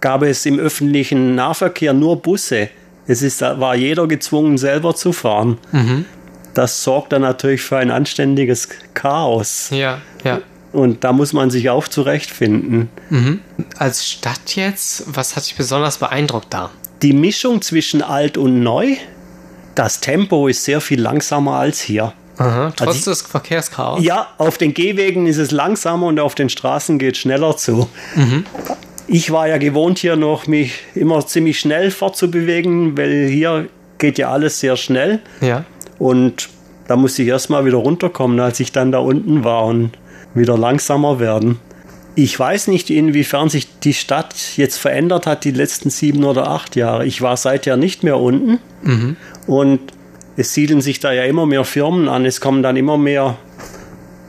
[0.00, 2.70] gab es im öffentlichen Nahverkehr nur Busse.
[3.06, 5.58] Es ist, da war jeder gezwungen, selber zu fahren.
[5.72, 6.04] Mhm.
[6.54, 9.68] Das sorgt dann natürlich für ein anständiges Chaos.
[9.70, 10.40] Ja, ja.
[10.72, 12.88] Und da muss man sich auch zurechtfinden.
[13.08, 13.40] Mhm.
[13.76, 16.70] Als Stadt jetzt, was hat dich besonders beeindruckt da?
[17.02, 18.96] Die Mischung zwischen alt und neu,
[19.74, 22.12] das Tempo ist sehr viel langsamer als hier.
[22.36, 24.02] Aha, trotz Also des Verkehrschaos?
[24.02, 27.88] Ja, auf den Gehwegen ist es langsamer und auf den Straßen geht es schneller zu.
[29.06, 34.30] Ich war ja gewohnt, hier noch mich immer ziemlich schnell fortzubewegen, weil hier geht ja
[34.30, 35.20] alles sehr schnell.
[35.40, 35.64] Ja.
[35.98, 36.48] Und
[36.86, 39.90] da musste ich erstmal wieder runterkommen, als ich dann da unten war und
[40.34, 41.58] wieder langsamer werden.
[42.14, 46.76] Ich weiß nicht, inwiefern sich die Stadt jetzt verändert hat die letzten sieben oder acht
[46.76, 47.06] Jahre.
[47.06, 48.58] Ich war seither nicht mehr unten
[49.46, 49.80] und
[50.36, 52.24] es siedeln sich da ja immer mehr Firmen an.
[52.24, 53.36] Es kommen dann immer mehr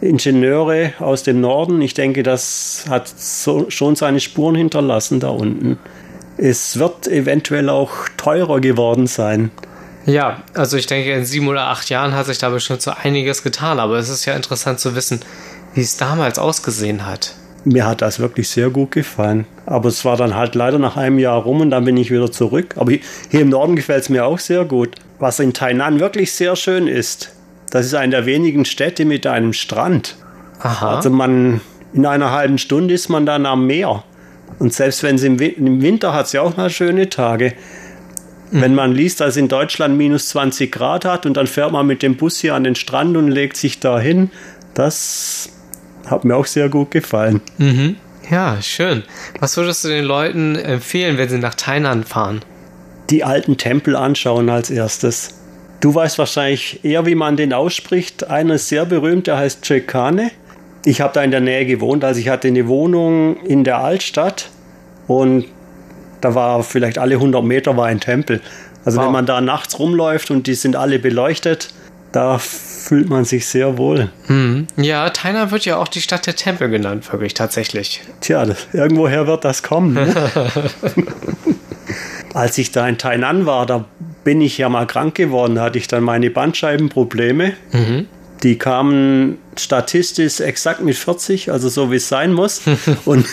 [0.01, 1.81] Ingenieure aus dem Norden.
[1.81, 5.77] Ich denke, das hat so, schon seine Spuren hinterlassen da unten.
[6.37, 9.51] Es wird eventuell auch teurer geworden sein.
[10.05, 13.43] Ja, also ich denke, in sieben oder acht Jahren hat sich da bestimmt so einiges
[13.43, 15.19] getan, aber es ist ja interessant zu wissen,
[15.73, 17.35] wie es damals ausgesehen hat.
[17.63, 19.45] Mir hat das wirklich sehr gut gefallen.
[19.65, 22.31] Aber es war dann halt leider nach einem Jahr rum und dann bin ich wieder
[22.31, 22.75] zurück.
[22.77, 24.95] Aber hier im Norden gefällt es mir auch sehr gut.
[25.19, 27.31] Was in Tainan wirklich sehr schön ist,
[27.69, 30.15] das ist eine der wenigen Städte mit einem Strand.
[30.59, 30.95] Aha.
[30.95, 31.61] Also man,
[31.93, 34.03] in einer halben Stunde ist man dann am Meer.
[34.57, 37.53] Und selbst wenn es im, im Winter hat es ja auch mal schöne Tage.
[38.53, 41.87] Wenn man liest, dass es in Deutschland minus 20 Grad hat und dann fährt man
[41.87, 44.29] mit dem Bus hier an den Strand und legt sich da hin,
[44.73, 45.49] das
[46.07, 47.41] hat mir auch sehr gut gefallen.
[47.57, 47.95] Mhm.
[48.29, 49.03] Ja, schön.
[49.39, 52.41] Was würdest du den Leuten empfehlen, wenn sie nach Tainan fahren?
[53.09, 55.31] die alten Tempel anschauen als erstes.
[55.81, 58.29] Du weißt wahrscheinlich eher, wie man den ausspricht.
[58.29, 60.31] Einer ist sehr berühmt, der heißt Chekane.
[60.85, 64.49] Ich habe da in der Nähe gewohnt, also ich hatte eine Wohnung in der Altstadt
[65.07, 65.43] und
[66.21, 68.39] da war vielleicht alle 100 Meter war ein Tempel.
[68.85, 69.07] Also Wow.
[69.07, 71.73] wenn man da nachts rumläuft und die sind alle beleuchtet,
[72.11, 74.09] da fühlt man sich sehr wohl.
[74.27, 74.67] Mhm.
[74.77, 78.01] Ja, Tainan wird ja auch die Stadt der Tempel genannt, wirklich tatsächlich.
[78.19, 79.93] Tja, das, irgendwoher wird das kommen.
[79.93, 80.13] Ne?
[82.33, 83.85] Als ich da in Tainan war, da
[84.23, 87.53] bin ich ja mal krank geworden, da hatte ich dann meine Bandscheibenprobleme.
[88.43, 92.61] Die kamen statistisch exakt mit 40, also so wie es sein muss.
[93.05, 93.25] Und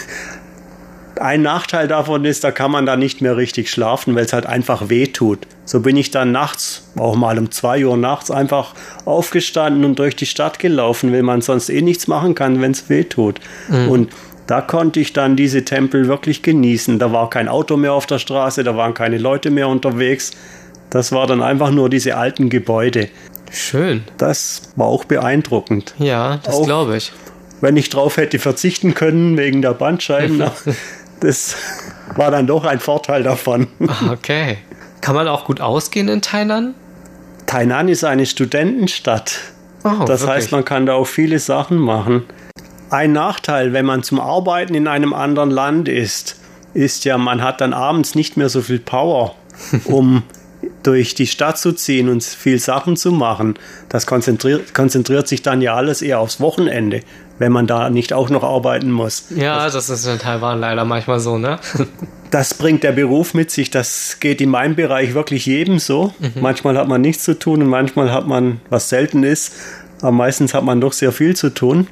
[1.19, 4.47] ein Nachteil davon ist, da kann man dann nicht mehr richtig schlafen, weil es halt
[4.47, 5.47] einfach weh tut.
[5.65, 10.17] So bin ich dann nachts, auch mal um zwei Uhr nachts, einfach aufgestanden und durch
[10.17, 13.41] die Stadt gelaufen, weil man sonst eh nichts machen kann, wenn es weh tut.
[13.69, 14.11] Und
[14.47, 16.99] da konnte ich dann diese Tempel wirklich genießen.
[16.99, 20.31] Da war kein Auto mehr auf der Straße, da waren keine Leute mehr unterwegs.
[20.89, 23.11] Das war dann einfach nur diese alten Gebäude.
[23.53, 24.05] Schön.
[24.17, 25.95] Das war auch beeindruckend.
[25.99, 27.13] Ja, das glaube ich.
[27.61, 30.55] Wenn ich drauf hätte verzichten können wegen der Bandscheiben, aber
[31.21, 31.57] das
[32.17, 33.69] war dann doch ein Vorteil davon.
[33.87, 34.59] Ah, Okay.
[35.01, 36.75] Kann man auch gut ausgehen in Tainan?
[37.47, 39.39] Tainan ist eine Studentenstadt.
[39.85, 40.29] Oh, das wirklich?
[40.29, 42.25] heißt, man kann da auch viele Sachen machen.
[42.91, 46.37] Ein Nachteil, wenn man zum Arbeiten in einem anderen Land ist,
[46.75, 49.35] ist ja, man hat dann abends nicht mehr so viel Power,
[49.85, 50.25] um
[50.83, 53.55] durch die Stadt zu ziehen und viel Sachen zu machen.
[53.89, 57.03] Das konzentriert, konzentriert sich dann ja alles eher aufs Wochenende,
[57.39, 59.27] wenn man da nicht auch noch arbeiten muss.
[59.35, 61.59] Ja, das ist in Taiwan leider manchmal so, ne?
[62.31, 63.71] Das bringt der Beruf mit sich.
[63.71, 66.13] Das geht in meinem Bereich wirklich jedem so.
[66.39, 69.55] Manchmal hat man nichts zu tun und manchmal hat man, was selten ist,
[70.03, 71.87] aber meistens hat man doch sehr viel zu tun.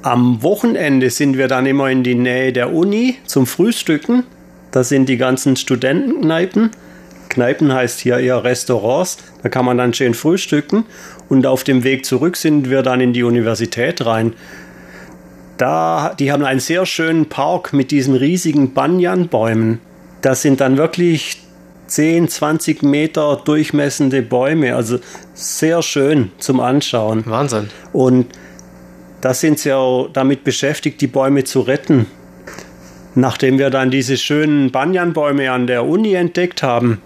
[0.00, 4.24] Am Wochenende sind wir dann immer in die Nähe der Uni zum Frühstücken.
[4.70, 6.70] Da sind die ganzen Studentenkneipen.
[7.32, 9.16] Kneipen heißt hier eher Restaurants.
[9.42, 10.84] Da kann man dann schön frühstücken.
[11.28, 14.34] Und auf dem Weg zurück sind wir dann in die Universität rein.
[15.56, 19.80] Da, die haben einen sehr schönen Park mit diesen riesigen Banyanbäumen.
[20.20, 21.42] Das sind dann wirklich
[21.86, 24.76] 10, 20 Meter durchmessende Bäume.
[24.76, 24.98] Also
[25.34, 27.24] sehr schön zum Anschauen.
[27.26, 27.70] Wahnsinn.
[27.92, 28.26] Und
[29.22, 32.06] da sind sie auch damit beschäftigt, die Bäume zu retten.
[33.14, 37.00] Nachdem wir dann diese schönen Banyanbäume an der Uni entdeckt haben,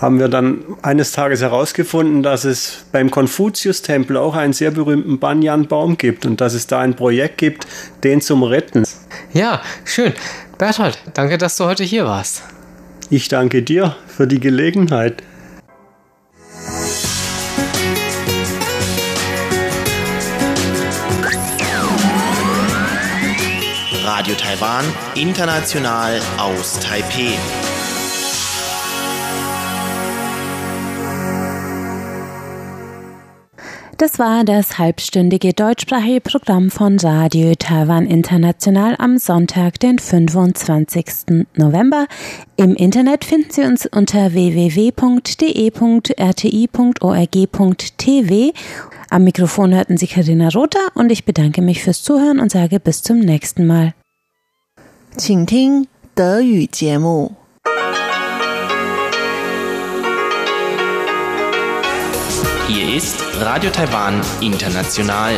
[0.00, 5.98] haben wir dann eines Tages herausgefunden, dass es beim Konfuzius-Tempel auch einen sehr berühmten Banyanbaum
[5.98, 7.66] gibt und dass es da ein Projekt gibt,
[8.04, 8.84] den zum Retten.
[9.32, 10.12] Ja, schön.
[10.56, 12.42] Berthold, danke, dass du heute hier warst.
[13.10, 15.22] Ich danke dir für die Gelegenheit.
[24.04, 24.84] Radio Taiwan,
[25.14, 27.38] international aus Taipeh.
[33.97, 41.45] Das war das halbstündige deutschsprachige Programm von Radio Taiwan International am Sonntag, den 25.
[41.55, 42.07] November.
[42.57, 44.93] Im Internet finden Sie uns unter www.de.rti.org.tv.
[49.09, 53.03] Am Mikrofon hörten Sie Karina Rother und ich bedanke mich fürs Zuhören und sage bis
[53.03, 53.93] zum nächsten Mal.
[55.15, 57.35] 请听德语节目。
[62.68, 65.32] Hier ist Radio Taiwan International.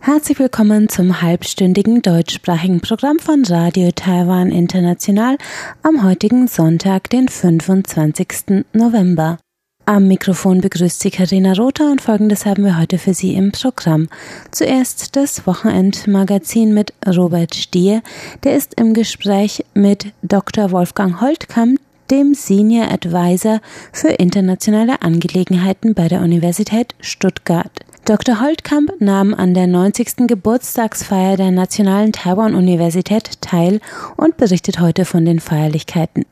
[0.00, 5.38] Herzlich willkommen zum halbstündigen deutschsprachigen Programm von Radio Taiwan International
[5.82, 8.66] am heutigen Sonntag, den 25.
[8.74, 9.38] November.
[9.86, 14.10] Am Mikrofon begrüßt Sie Karina Rother und folgendes haben wir heute für Sie im Programm.
[14.50, 18.02] Zuerst das Wochenendmagazin mit Robert Stier,
[18.44, 20.72] der ist im Gespräch mit Dr.
[20.72, 23.60] Wolfgang Holtkamp, dem Senior Advisor
[23.92, 27.70] für internationale Angelegenheiten bei der Universität Stuttgart.
[28.04, 28.40] Dr.
[28.40, 30.28] Holtkamp nahm an der 90.
[30.28, 33.80] Geburtstagsfeier der Nationalen Taiwan-Universität teil
[34.16, 36.24] und berichtet heute von den Feierlichkeiten.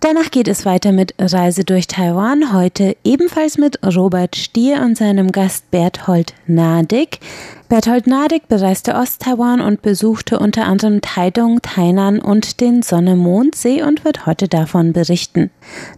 [0.00, 5.32] Danach geht es weiter mit Reise durch Taiwan, heute ebenfalls mit Robert Stier und seinem
[5.32, 7.20] Gast Berthold Nadig.
[7.68, 14.26] Berthold Nadig bereiste Osttaiwan und besuchte unter anderem Taidong, Tainan und den Sonne-Mond-See und wird
[14.26, 15.50] heute davon berichten.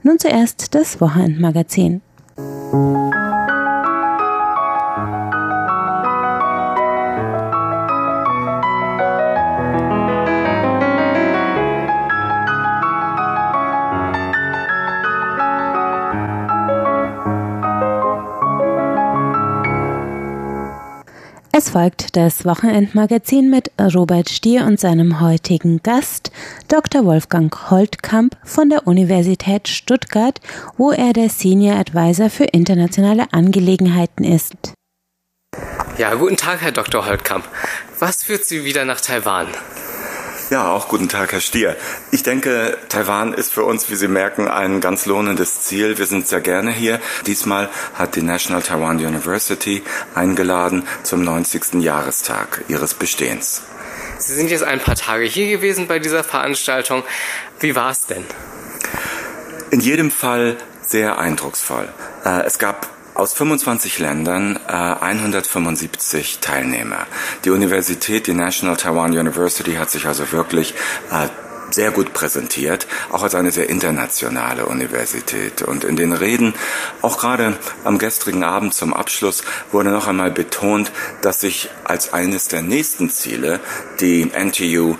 [0.02, 2.00] Nun zuerst das Wochenendmagazin.
[21.62, 26.32] Es folgt das Wochenendmagazin mit Robert Stier und seinem heutigen Gast,
[26.68, 27.04] Dr.
[27.04, 30.40] Wolfgang Holtkamp von der Universität Stuttgart,
[30.78, 34.72] wo er der Senior Advisor für internationale Angelegenheiten ist.
[35.98, 37.04] Ja, guten Tag, Herr Dr.
[37.04, 37.44] Holtkamp.
[37.98, 39.46] Was führt Sie wieder nach Taiwan?
[40.50, 41.76] Ja, auch guten Tag, Herr Stier.
[42.10, 45.96] Ich denke, Taiwan ist für uns, wie Sie merken, ein ganz lohnendes Ziel.
[45.96, 47.00] Wir sind sehr gerne hier.
[47.24, 51.74] Diesmal hat die National Taiwan University eingeladen zum 90.
[51.74, 53.62] Jahrestag ihres Bestehens.
[54.18, 57.04] Sie sind jetzt ein paar Tage hier gewesen bei dieser Veranstaltung.
[57.60, 58.24] Wie war es denn?
[59.70, 61.88] In jedem Fall sehr eindrucksvoll.
[62.24, 67.06] Äh, es gab aus 25 Ländern äh, 175 Teilnehmer.
[67.44, 70.74] Die Universität, die National Taiwan University, hat sich also wirklich
[71.10, 71.28] äh,
[71.72, 75.62] sehr gut präsentiert, auch als eine sehr internationale Universität.
[75.62, 76.54] Und in den Reden,
[77.02, 80.92] auch gerade am gestrigen Abend zum Abschluss, wurde noch einmal betont,
[81.22, 83.60] dass sich als eines der nächsten Ziele
[84.00, 84.96] die NTU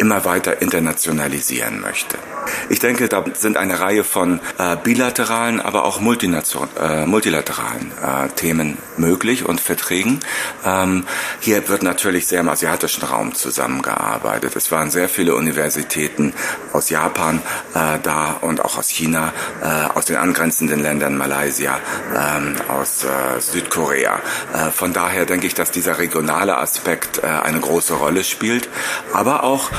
[0.00, 2.18] immer weiter internationalisieren möchte.
[2.68, 8.78] Ich denke, da sind eine Reihe von äh, bilateralen, aber auch äh, multilateralen äh, Themen
[8.96, 10.20] möglich und Verträgen.
[10.64, 11.04] Ähm,
[11.40, 14.56] hier wird natürlich sehr im asiatischen Raum zusammengearbeitet.
[14.56, 16.32] Es waren sehr viele Universitäten
[16.72, 17.42] aus Japan
[17.74, 19.32] äh, da und auch aus China,
[19.62, 21.78] äh, aus den angrenzenden Ländern Malaysia,
[22.16, 24.20] ähm, aus äh, Südkorea.
[24.74, 28.68] Von daher denke ich, dass dieser regionale Aspekt eine große Rolle spielt,
[29.12, 29.70] aber auch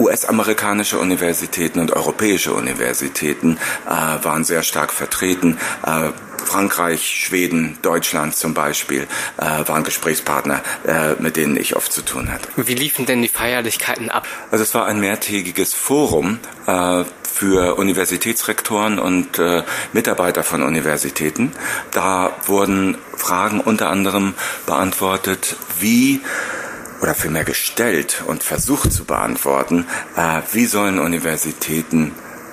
[0.00, 5.58] US-amerikanische Universitäten und europäische Universitäten äh, waren sehr stark vertreten.
[5.86, 6.10] Äh,
[6.44, 9.06] Frankreich, Schweden, Deutschland zum Beispiel
[9.38, 12.48] äh, waren Gesprächspartner, äh, mit denen ich oft zu tun hatte.
[12.56, 14.26] Wie liefen denn die Feierlichkeiten ab?
[14.50, 21.52] Also es war ein mehrtägiges Forum äh, für Universitätsrektoren und äh, Mitarbeiter von Universitäten.
[21.92, 24.34] Da wurden Fragen unter anderem
[24.66, 26.20] beantwortet, wie
[27.00, 32.12] oder vielmehr gestellt und versucht zu beantworten, äh, wie sollen Universitäten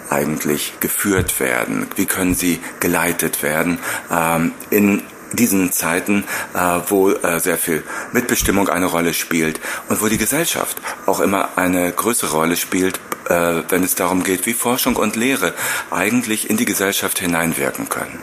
[0.09, 1.87] eigentlich geführt werden?
[1.95, 3.79] Wie können sie geleitet werden?
[4.11, 10.07] Ähm, in diesen Zeiten, äh, wo äh, sehr viel Mitbestimmung eine Rolle spielt und wo
[10.07, 12.99] die Gesellschaft auch immer eine größere Rolle spielt,
[13.29, 15.53] äh, wenn es darum geht, wie Forschung und Lehre
[15.89, 18.19] eigentlich in die Gesellschaft hineinwirken können.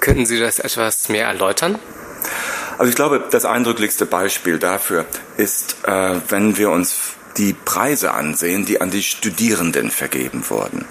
[0.00, 1.78] Könnten Sie das etwas mehr erläutern?
[2.78, 5.04] Also ich glaube, das eindrücklichste Beispiel dafür
[5.36, 10.84] ist, äh, wenn wir uns die Preise ansehen, die an die Studierenden vergeben wurden.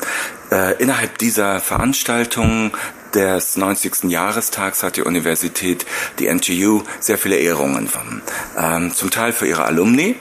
[0.52, 2.71] Äh, innerhalb dieser Veranstaltung
[3.14, 4.09] des 90.
[4.09, 5.86] Jahrestags hat die Universität,
[6.20, 8.22] die NTU, sehr viele Ehrungen bekommen.
[8.57, 10.18] Ähm, zum Teil für ihre Alumni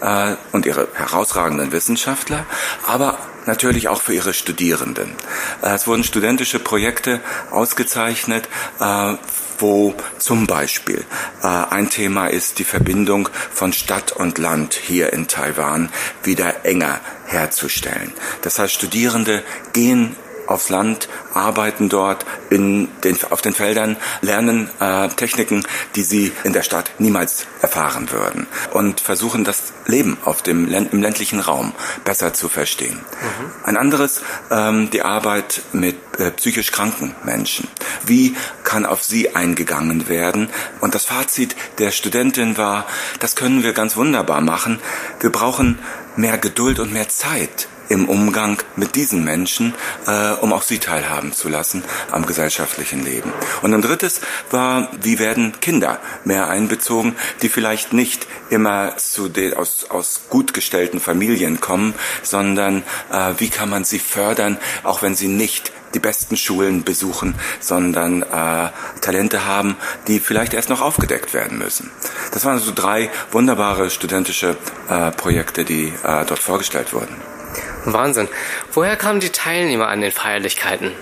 [0.00, 2.46] äh, und ihre herausragenden Wissenschaftler,
[2.86, 5.14] aber natürlich auch für ihre Studierenden.
[5.62, 7.20] Äh, es wurden studentische Projekte
[7.50, 8.48] ausgezeichnet,
[8.80, 9.14] äh,
[9.58, 11.04] wo zum Beispiel
[11.42, 15.90] äh, ein Thema ist, die Verbindung von Stadt und Land hier in Taiwan
[16.22, 18.12] wieder enger herzustellen.
[18.42, 19.42] Das heißt, Studierende
[19.72, 20.16] gehen
[20.46, 26.52] aufs Land, arbeiten dort in den, auf den Feldern, lernen äh, Techniken, die sie in
[26.52, 31.72] der Stadt niemals erfahren würden und versuchen das Leben auf dem im ländlichen Raum
[32.04, 32.96] besser zu verstehen.
[32.96, 33.52] Mhm.
[33.64, 37.68] Ein anderes, ähm, die Arbeit mit äh, psychisch kranken Menschen.
[38.04, 40.48] Wie kann auf sie eingegangen werden?
[40.80, 42.86] Und das Fazit der Studentin war,
[43.20, 44.80] das können wir ganz wunderbar machen.
[45.20, 45.78] Wir brauchen
[46.16, 49.74] mehr Geduld und mehr Zeit im Umgang mit diesen Menschen,
[50.06, 53.32] äh, um auch sie teilhaben zu lassen am gesellschaftlichen Leben.
[53.62, 54.20] Und ein drittes
[54.50, 60.54] war, wie werden Kinder mehr einbezogen, die vielleicht nicht immer zu den, aus, aus gut
[60.54, 66.00] gestellten Familien kommen, sondern äh, wie kann man sie fördern, auch wenn sie nicht die
[66.00, 68.70] besten Schulen besuchen, sondern äh,
[69.00, 69.76] Talente haben,
[70.08, 71.90] die vielleicht erst noch aufgedeckt werden müssen.
[72.32, 74.56] Das waren so drei wunderbare studentische
[74.88, 77.14] äh, Projekte, die äh, dort vorgestellt wurden.
[77.84, 78.28] Wahnsinn.
[78.72, 80.92] Woher kamen die Teilnehmer an den Feierlichkeiten?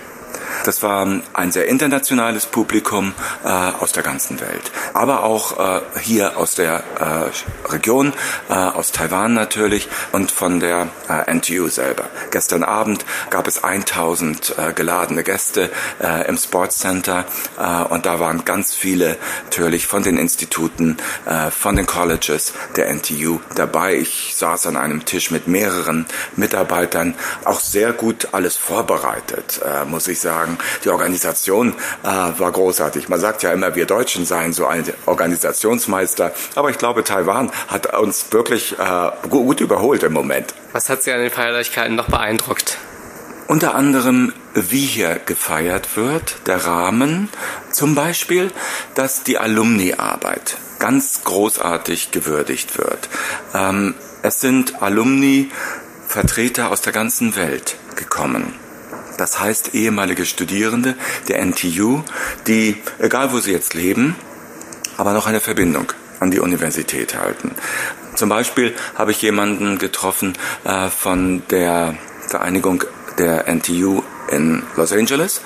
[0.63, 6.37] Das war ein sehr internationales Publikum äh, aus der ganzen Welt, aber auch äh, hier
[6.37, 8.13] aus der äh, Region,
[8.49, 12.05] äh, aus Taiwan natürlich und von der äh, NTU selber.
[12.31, 15.69] Gestern Abend gab es 1000 äh, geladene Gäste
[16.27, 17.25] im Sports Center
[17.89, 20.97] und da waren ganz viele natürlich von den Instituten,
[21.51, 23.95] von den Colleges der NTU dabei.
[23.95, 26.05] Ich saß an einem Tisch mit mehreren
[26.35, 31.73] Mitarbeitern, auch sehr gut alles vorbereitet, muss ich sagen sagen, die Organisation
[32.03, 33.09] äh, war großartig.
[33.09, 37.97] Man sagt ja immer, wir Deutschen seien so ein Organisationsmeister, aber ich glaube, Taiwan hat
[37.97, 40.53] uns wirklich äh, gut überholt im Moment.
[40.71, 42.77] Was hat Sie an den Feierlichkeiten noch beeindruckt?
[43.47, 47.29] Unter anderem, wie hier gefeiert wird, der Rahmen,
[47.71, 48.51] zum Beispiel,
[48.95, 53.09] dass die Alumni-Arbeit ganz großartig gewürdigt wird.
[53.53, 55.51] Ähm, es sind Alumni,
[56.07, 58.53] Vertreter aus der ganzen Welt gekommen.
[59.17, 60.95] Das heißt ehemalige Studierende
[61.27, 62.03] der NTU,
[62.47, 64.15] die, egal wo sie jetzt leben,
[64.97, 67.55] aber noch eine Verbindung an die Universität halten.
[68.15, 70.33] Zum Beispiel habe ich jemanden getroffen
[70.63, 71.95] äh, von der
[72.27, 72.83] Vereinigung
[73.17, 75.41] der NTU in Los Angeles.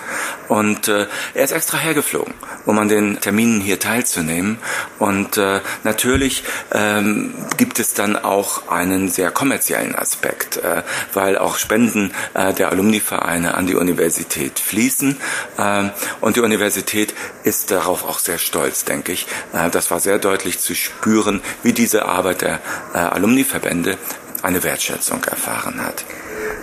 [0.48, 2.34] Und äh, er ist extra hergeflogen,
[2.66, 4.60] um an den Terminen hier teilzunehmen.
[5.00, 11.58] Und äh, natürlich ähm, gibt es dann auch einen sehr kommerziellen Aspekt, äh, weil auch
[11.58, 15.18] Spenden äh, der Alumnivereine an die Universität fließen.
[15.58, 15.90] Äh,
[16.22, 17.14] und die Universität
[17.44, 19.28] ist darauf auch sehr stolz, denke ich.
[19.54, 22.60] Äh, das war sehr deutlich zu spüren, wie diese Arbeit der
[22.94, 23.98] äh, Alumniverbände
[24.44, 26.06] eine Wertschätzung erfahren hat.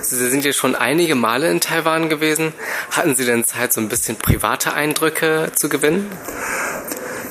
[0.01, 2.53] Sie sind ja schon einige Male in Taiwan gewesen.
[2.91, 6.11] Hatten Sie denn Zeit, so ein bisschen private Eindrücke zu gewinnen?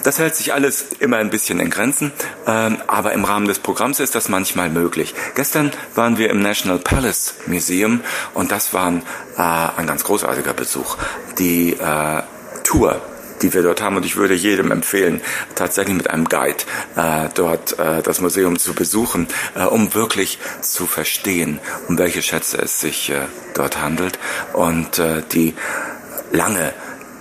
[0.04, 2.12] Das hält sich alles immer ein bisschen in Grenzen,
[2.46, 5.16] ähm, aber im Rahmen des Programms ist das manchmal möglich.
[5.36, 8.02] Gestern waren wir im National Palace Museum
[8.34, 9.04] und das war ein,
[9.38, 10.98] äh, ein ganz großartiger Besuch.
[11.38, 12.22] Die äh,
[12.66, 13.02] Tour
[13.44, 13.98] die wir dort haben.
[13.98, 15.22] Und ich würde jedem empfehlen,
[15.56, 16.64] tatsächlich mit einem Guide
[16.96, 22.58] äh, dort äh, das Museum zu besuchen, äh, um wirklich zu verstehen, um welche Schätze
[22.58, 24.18] es sich äh, dort handelt
[24.54, 25.54] und äh, die
[26.32, 26.74] lange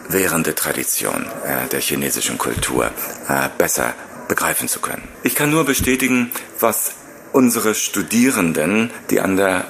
[0.09, 2.91] währende Tradition äh, der chinesischen Kultur
[3.29, 3.95] äh, besser
[4.29, 5.09] begreifen zu können.
[5.23, 6.93] Ich kann nur bestätigen, was
[7.33, 9.67] unsere Studierenden, die an der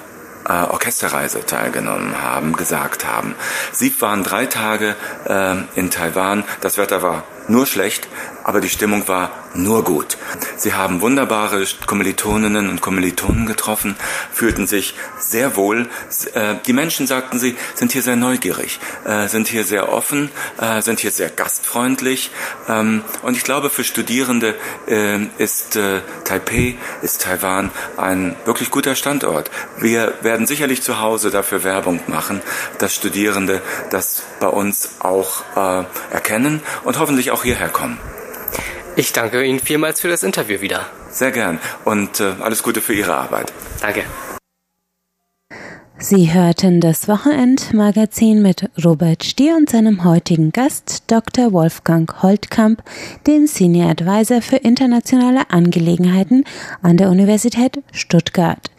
[0.47, 3.35] äh, Orchesterreise teilgenommen haben, gesagt haben.
[3.71, 6.43] Sie waren drei Tage äh, in Taiwan.
[6.61, 8.07] Das Wetter war nur schlecht,
[8.43, 10.17] aber die Stimmung war nur gut.
[10.57, 13.95] Sie haben wunderbare Kommilitoninnen und Kommilitonen getroffen,
[14.31, 15.87] fühlten sich sehr wohl.
[16.33, 20.29] Äh, die Menschen, sagten sie, sind hier sehr neugierig, äh, sind hier sehr offen,
[20.59, 22.31] äh, sind hier sehr gastfreundlich.
[22.67, 24.55] Ähm, und ich glaube, für Studierende
[25.37, 25.77] ist
[26.23, 29.49] Taipei, ist Taiwan ein wirklich guter Standort.
[29.77, 32.41] Wir werden sicherlich zu Hause dafür Werbung machen,
[32.79, 35.43] dass Studierende das bei uns auch
[36.11, 37.99] erkennen und hoffentlich auch hierher kommen.
[38.95, 40.85] Ich danke Ihnen vielmals für das Interview wieder.
[41.09, 43.51] Sehr gern und äh, alles Gute für Ihre Arbeit.
[43.81, 44.03] Danke.
[45.97, 51.53] Sie hörten das Wochenendmagazin mit Robert Stier und seinem heutigen Gast Dr.
[51.53, 52.83] Wolfgang Holtkamp,
[53.25, 56.43] den Senior Advisor für internationale Angelegenheiten
[56.81, 58.69] an der Universität Stuttgart.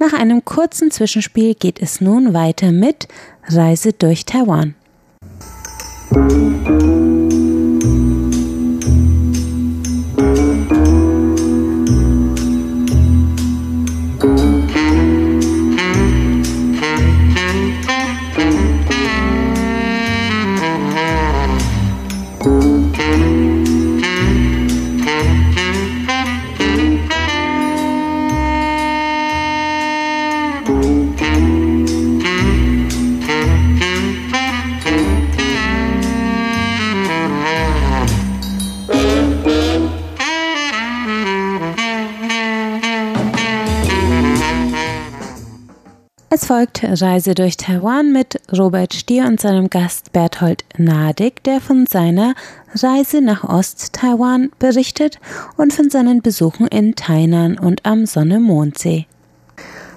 [0.00, 3.06] Nach einem kurzen Zwischenspiel geht es nun weiter mit
[3.48, 4.74] Reise durch Taiwan.
[6.14, 7.01] Música
[46.84, 52.34] Reise durch Taiwan mit Robert Stier und seinem Gast Berthold Nadig, der von seiner
[52.74, 55.18] Reise nach Ost-Taiwan berichtet
[55.56, 59.06] und von seinen Besuchen in Tainan und am Sonne-Mondsee.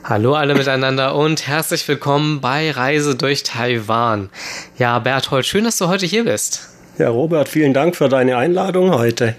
[0.04, 4.30] Hallo alle miteinander und herzlich willkommen bei Reise durch Taiwan.
[4.78, 6.70] Ja, Berthold, schön, dass du heute hier bist.
[7.00, 9.36] Ja, Robert, vielen Dank für deine Einladung heute.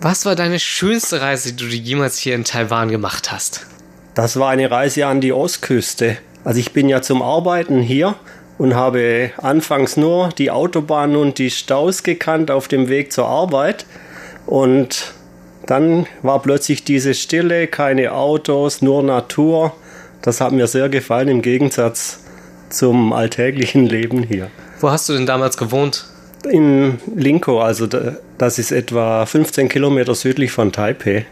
[0.00, 3.66] Was war deine schönste Reise, die du jemals hier in Taiwan gemacht hast?
[4.14, 6.16] Das war eine Reise an die Ostküste.
[6.44, 8.14] Also ich bin ja zum Arbeiten hier
[8.58, 13.86] und habe anfangs nur die Autobahn und die Staus gekannt auf dem Weg zur Arbeit.
[14.46, 15.14] Und
[15.66, 19.72] dann war plötzlich diese Stille, keine Autos, nur Natur.
[20.22, 22.20] Das hat mir sehr gefallen im Gegensatz
[22.68, 24.50] zum alltäglichen Leben hier.
[24.80, 26.06] Wo hast du denn damals gewohnt?
[26.50, 27.88] In Linko, also
[28.36, 31.24] das ist etwa 15 Kilometer südlich von Taipei.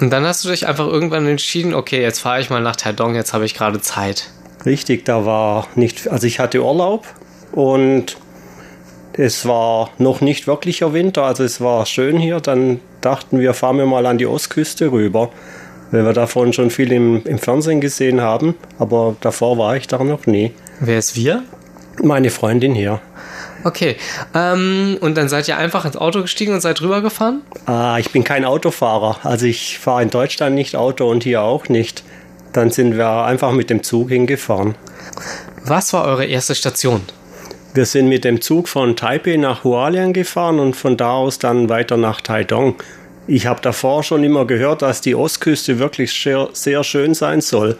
[0.00, 3.14] Und dann hast du dich einfach irgendwann entschieden, okay, jetzt fahre ich mal nach Taidong,
[3.14, 4.30] jetzt habe ich gerade Zeit.
[4.66, 7.06] Richtig, da war nicht, also ich hatte Urlaub
[7.52, 8.16] und
[9.12, 12.40] es war noch nicht wirklicher Winter, also es war schön hier.
[12.40, 15.30] Dann dachten wir, fahren wir mal an die Ostküste rüber,
[15.90, 20.02] weil wir davon schon viel im, im Fernsehen gesehen haben, aber davor war ich da
[20.04, 20.52] noch nie.
[20.78, 21.42] Wer ist wir?
[22.02, 23.00] Meine Freundin hier.
[23.64, 23.96] Okay.
[24.34, 27.42] Ähm, und dann seid ihr einfach ins Auto gestiegen und seid rübergefahren?
[27.66, 29.18] Ah, ich bin kein Autofahrer.
[29.22, 32.02] Also ich fahre in Deutschland nicht Auto und hier auch nicht.
[32.52, 34.74] Dann sind wir einfach mit dem Zug hingefahren.
[35.64, 37.02] Was war eure erste Station?
[37.74, 41.68] Wir sind mit dem Zug von Taipei nach Hualien gefahren und von da aus dann
[41.68, 42.74] weiter nach Taidong.
[43.28, 47.78] Ich habe davor schon immer gehört, dass die Ostküste wirklich sehr, sehr schön sein soll.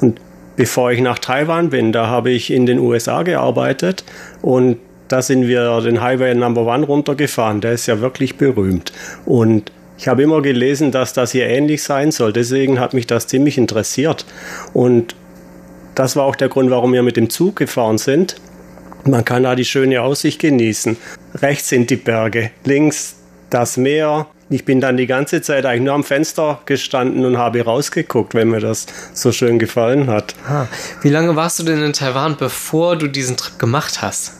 [0.00, 0.20] Und
[0.56, 4.02] bevor ich nach Taiwan bin, da habe ich in den USA gearbeitet
[4.42, 7.60] und da sind wir den Highway Number One runtergefahren.
[7.60, 8.92] Der ist ja wirklich berühmt.
[9.26, 9.70] Und
[10.00, 12.32] ich habe immer gelesen, dass das hier ähnlich sein soll.
[12.32, 14.24] Deswegen hat mich das ziemlich interessiert.
[14.72, 15.14] Und
[15.94, 18.36] das war auch der Grund, warum wir mit dem Zug gefahren sind.
[19.04, 20.96] Man kann da die schöne Aussicht genießen.
[21.34, 23.16] Rechts sind die Berge, links
[23.50, 24.26] das Meer.
[24.48, 28.48] Ich bin dann die ganze Zeit eigentlich nur am Fenster gestanden und habe rausgeguckt, wenn
[28.48, 30.34] mir das so schön gefallen hat.
[30.48, 30.66] Ah,
[31.02, 34.39] wie lange warst du denn in Taiwan, bevor du diesen Trip gemacht hast?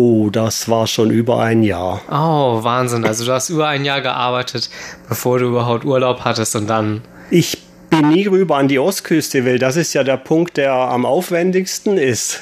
[0.00, 2.00] Oh, das war schon über ein Jahr.
[2.08, 3.04] Oh, Wahnsinn.
[3.04, 4.70] Also du hast über ein Jahr gearbeitet,
[5.08, 7.00] bevor du überhaupt Urlaub hattest und dann.
[7.32, 7.58] Ich
[7.90, 11.98] bin nie rüber an die Ostküste, weil das ist ja der Punkt, der am aufwendigsten
[11.98, 12.38] ist.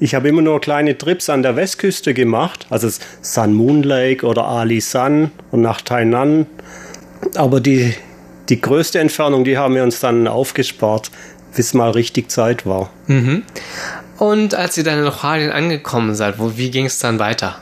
[0.00, 2.88] Ich habe immer nur kleine Trips an der Westküste gemacht, also
[3.20, 6.46] Sun Moon Lake oder Ali San und nach Tainan.
[7.34, 7.92] Aber die,
[8.48, 11.10] die größte Entfernung, die haben wir uns dann aufgespart,
[11.54, 12.88] bis mal richtig Zeit war.
[13.08, 13.42] Mhm.
[14.18, 17.56] Und als ihr dann in Hualien angekommen seid, wo, wie ging es dann weiter?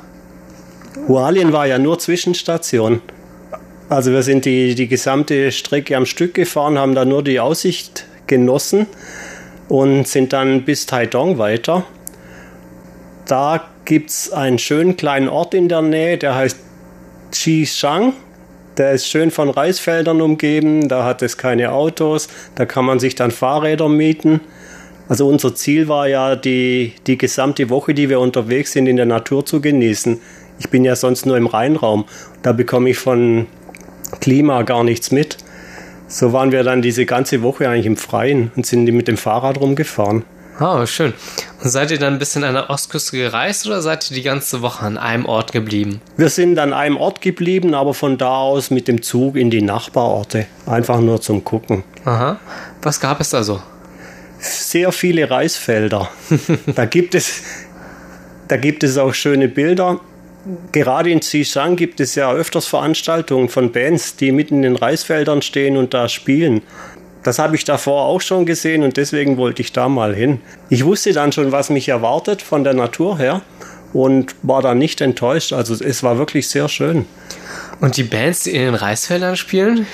[1.08, 3.00] Hualien war ja nur Zwischenstation.
[3.88, 8.06] Also wir sind die, die gesamte Strecke am Stück gefahren, haben da nur die Aussicht
[8.26, 8.86] genossen
[9.68, 11.84] und sind dann bis Taidong weiter.
[13.26, 16.58] Da gibt es einen schönen kleinen Ort in der Nähe, der heißt
[17.32, 18.12] Qishang.
[18.78, 23.14] Der ist schön von Reisfeldern umgeben, da hat es keine Autos, da kann man sich
[23.14, 24.40] dann Fahrräder mieten.
[25.12, 29.04] Also unser Ziel war ja, die, die gesamte Woche, die wir unterwegs sind, in der
[29.04, 30.18] Natur zu genießen.
[30.58, 32.06] Ich bin ja sonst nur im Rheinraum.
[32.40, 33.46] Da bekomme ich von
[34.22, 35.36] Klima gar nichts mit.
[36.08, 39.60] So waren wir dann diese ganze Woche eigentlich im Freien und sind mit dem Fahrrad
[39.60, 40.24] rumgefahren.
[40.58, 41.12] Oh, schön.
[41.62, 44.62] Und seid ihr dann ein bisschen an der Ostküste gereist oder seid ihr die ganze
[44.62, 46.00] Woche an einem Ort geblieben?
[46.16, 49.60] Wir sind an einem Ort geblieben, aber von da aus mit dem Zug in die
[49.60, 50.46] Nachbarorte.
[50.64, 51.84] Einfach nur zum Gucken.
[52.06, 52.38] Aha.
[52.80, 53.60] Was gab es da so?
[54.42, 56.10] Sehr viele Reisfelder.
[56.74, 57.42] da gibt es,
[58.48, 60.00] da gibt es auch schöne Bilder.
[60.72, 65.40] Gerade in Xishan gibt es ja öfters Veranstaltungen von Bands, die mitten in den Reisfeldern
[65.40, 66.62] stehen und da spielen.
[67.22, 70.40] Das habe ich davor auch schon gesehen und deswegen wollte ich da mal hin.
[70.70, 73.42] Ich wusste dann schon, was mich erwartet von der Natur her
[73.92, 75.52] und war dann nicht enttäuscht.
[75.52, 77.06] Also es war wirklich sehr schön.
[77.80, 79.86] Und die Bands, die in den Reisfeldern spielen?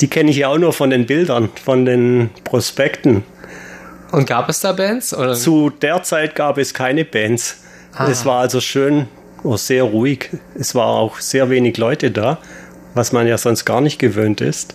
[0.00, 3.24] Die kenne ich ja auch nur von den Bildern, von den Prospekten.
[4.12, 5.14] Und gab es da Bands?
[5.14, 5.34] Oder?
[5.34, 7.58] Zu der Zeit gab es keine Bands.
[7.94, 8.08] Ah.
[8.08, 9.08] Es war also schön,
[9.42, 10.30] oh, sehr ruhig.
[10.54, 12.38] Es war auch sehr wenig Leute da,
[12.94, 14.74] was man ja sonst gar nicht gewöhnt ist.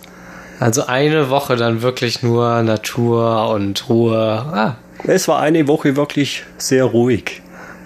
[0.58, 4.16] Also eine Woche dann wirklich nur Natur und Ruhe.
[4.16, 4.76] Ah.
[5.04, 7.42] Es war eine Woche wirklich sehr ruhig.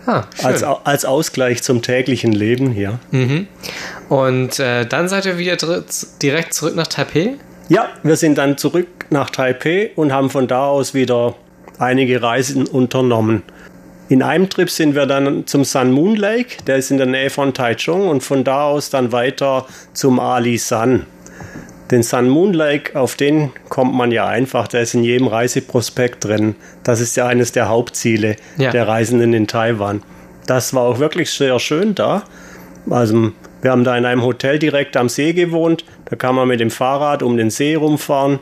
[0.06, 2.98] Ah, als, als Ausgleich zum täglichen Leben hier.
[3.10, 3.46] Mhm.
[4.08, 5.56] Und äh, dann seid ihr wieder
[6.22, 7.34] direkt zurück nach Taipei?
[7.70, 11.36] Ja, wir sind dann zurück nach Taipei und haben von da aus wieder
[11.78, 13.44] einige Reisen unternommen.
[14.08, 17.30] In einem Trip sind wir dann zum Sun Moon Lake, der ist in der Nähe
[17.30, 21.06] von Taichung und von da aus dann weiter zum Ali San.
[21.92, 26.24] Den Sun Moon Lake, auf den kommt man ja einfach, der ist in jedem Reiseprospekt
[26.24, 26.56] drin.
[26.82, 28.72] Das ist ja eines der Hauptziele Ja.
[28.72, 30.02] der Reisenden in Taiwan.
[30.48, 32.24] Das war auch wirklich sehr schön da.
[32.88, 33.30] Also
[33.62, 35.84] wir haben da in einem Hotel direkt am See gewohnt.
[36.06, 38.38] Da kann man mit dem Fahrrad um den See rumfahren.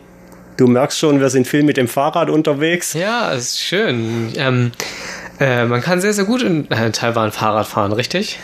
[0.57, 2.93] Du merkst schon, wir sind viel mit dem Fahrrad unterwegs.
[2.93, 4.33] Ja, es ist schön.
[4.37, 4.73] Ähm,
[5.41, 8.39] äh, man kann sehr, sehr gut in äh, Taiwan Fahrrad fahren, richtig?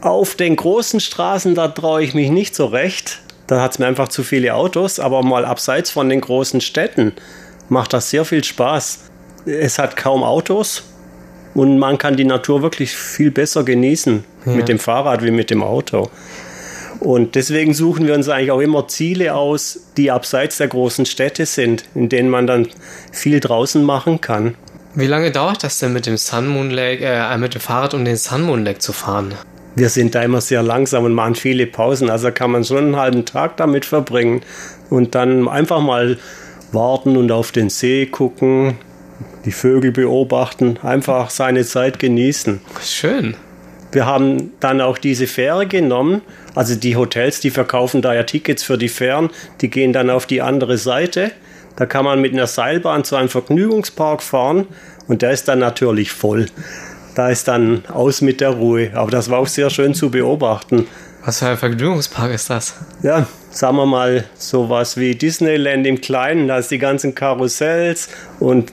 [0.00, 3.20] Auf den großen Straßen, da traue ich mich nicht so recht.
[3.46, 5.00] Da hat es mir einfach zu viele Autos.
[5.00, 7.12] Aber mal abseits von den großen Städten
[7.68, 9.10] macht das sehr viel Spaß.
[9.46, 10.84] Es hat kaum Autos
[11.54, 15.62] und man kann die Natur wirklich viel besser genießen mit dem Fahrrad wie mit dem
[15.62, 16.10] Auto.
[17.00, 21.46] Und deswegen suchen wir uns eigentlich auch immer Ziele aus, die abseits der großen Städte
[21.46, 22.68] sind, in denen man dann
[23.12, 24.54] viel draußen machen kann.
[24.94, 28.04] Wie lange dauert das denn mit dem Sun Moon Lake, äh, mit dem Fahrrad um
[28.04, 29.34] den Sun Moon Lake zu fahren?
[29.74, 32.08] Wir sind da immer sehr langsam und machen viele Pausen.
[32.10, 34.42] Also kann man schon einen halben Tag damit verbringen
[34.88, 36.16] und dann einfach mal
[36.70, 38.78] warten und auf den See gucken,
[39.44, 42.60] die Vögel beobachten, einfach seine Zeit genießen.
[42.82, 43.36] Schön.
[43.92, 46.22] Wir haben dann auch diese Fähre genommen.
[46.54, 49.30] Also die Hotels, die verkaufen da ja Tickets für die Fähren,
[49.60, 51.30] die gehen dann auf die andere Seite.
[51.76, 54.66] Da kann man mit einer Seilbahn zu einem Vergnügungspark fahren
[55.06, 56.46] und der ist dann natürlich voll.
[57.14, 58.90] Da ist dann aus mit der Ruhe.
[58.94, 60.86] Aber das war auch sehr schön zu beobachten.
[61.24, 62.74] Was für ein Vergnügungspark ist das?
[63.02, 66.48] Ja, sagen wir mal sowas wie Disneyland im Kleinen.
[66.48, 68.08] Da ist die ganzen Karussells
[68.40, 68.72] und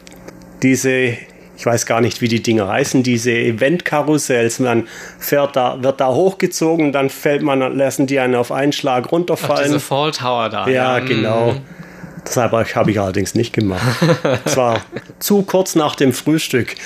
[0.64, 1.18] diese,
[1.58, 4.60] ich weiß gar nicht, wie die Dinger heißen, diese Eventkarussells.
[4.60, 4.88] Man
[5.20, 9.12] fährt da, wird da hochgezogen, dann fällt man, lassen die einen auf einen Schlag Ach,
[9.12, 9.66] runterfallen.
[9.66, 10.68] diese Fall Tower da.
[10.68, 11.06] Ja, mm.
[11.06, 11.56] genau.
[12.24, 13.82] Das habe ich, habe ich allerdings nicht gemacht.
[14.46, 14.82] Es war
[15.20, 16.76] zu kurz nach dem Frühstück.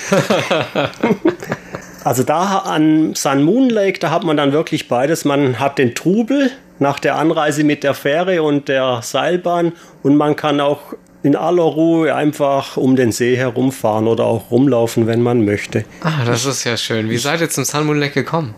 [2.06, 5.24] Also da an Sun Moon Lake, da hat man dann wirklich beides.
[5.24, 9.72] Man hat den Trubel nach der Anreise mit der Fähre und der Seilbahn
[10.04, 10.94] und man kann auch
[11.26, 15.84] in aller Ruhe einfach um den See herumfahren oder auch rumlaufen, wenn man möchte.
[16.02, 17.10] Ah, das ist ja schön.
[17.10, 18.54] Wie seid ihr zum Sun Moon Lake gekommen?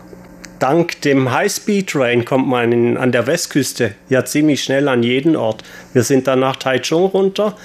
[0.59, 5.63] Dank dem High-Speed-Train kommt man in, an der Westküste ja ziemlich schnell an jeden Ort.
[5.93, 7.55] Wir sind dann nach Taichung runter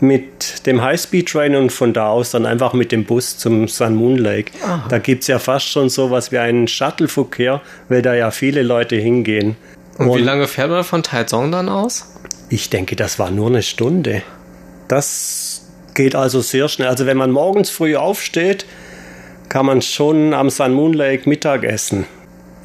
[0.00, 4.16] mit dem High-Speed-Train und von da aus dann einfach mit dem Bus zum Sun Moon
[4.16, 4.52] Lake.
[4.88, 7.60] Da gibt es ja fast schon sowas wie einen Shuttle-Verkehr,
[7.90, 9.56] weil da ja viele Leute hingehen.
[9.98, 12.14] Und, wie lange fährt man von Taichung dann aus?
[12.48, 14.22] Ich denke, das war nur eine Stunde.
[14.88, 15.62] Das
[15.94, 16.88] geht also sehr schnell.
[16.88, 18.66] Also wenn man morgens früh aufsteht,
[19.48, 22.06] kann man schon am Sun Moon Lake Mittag essen.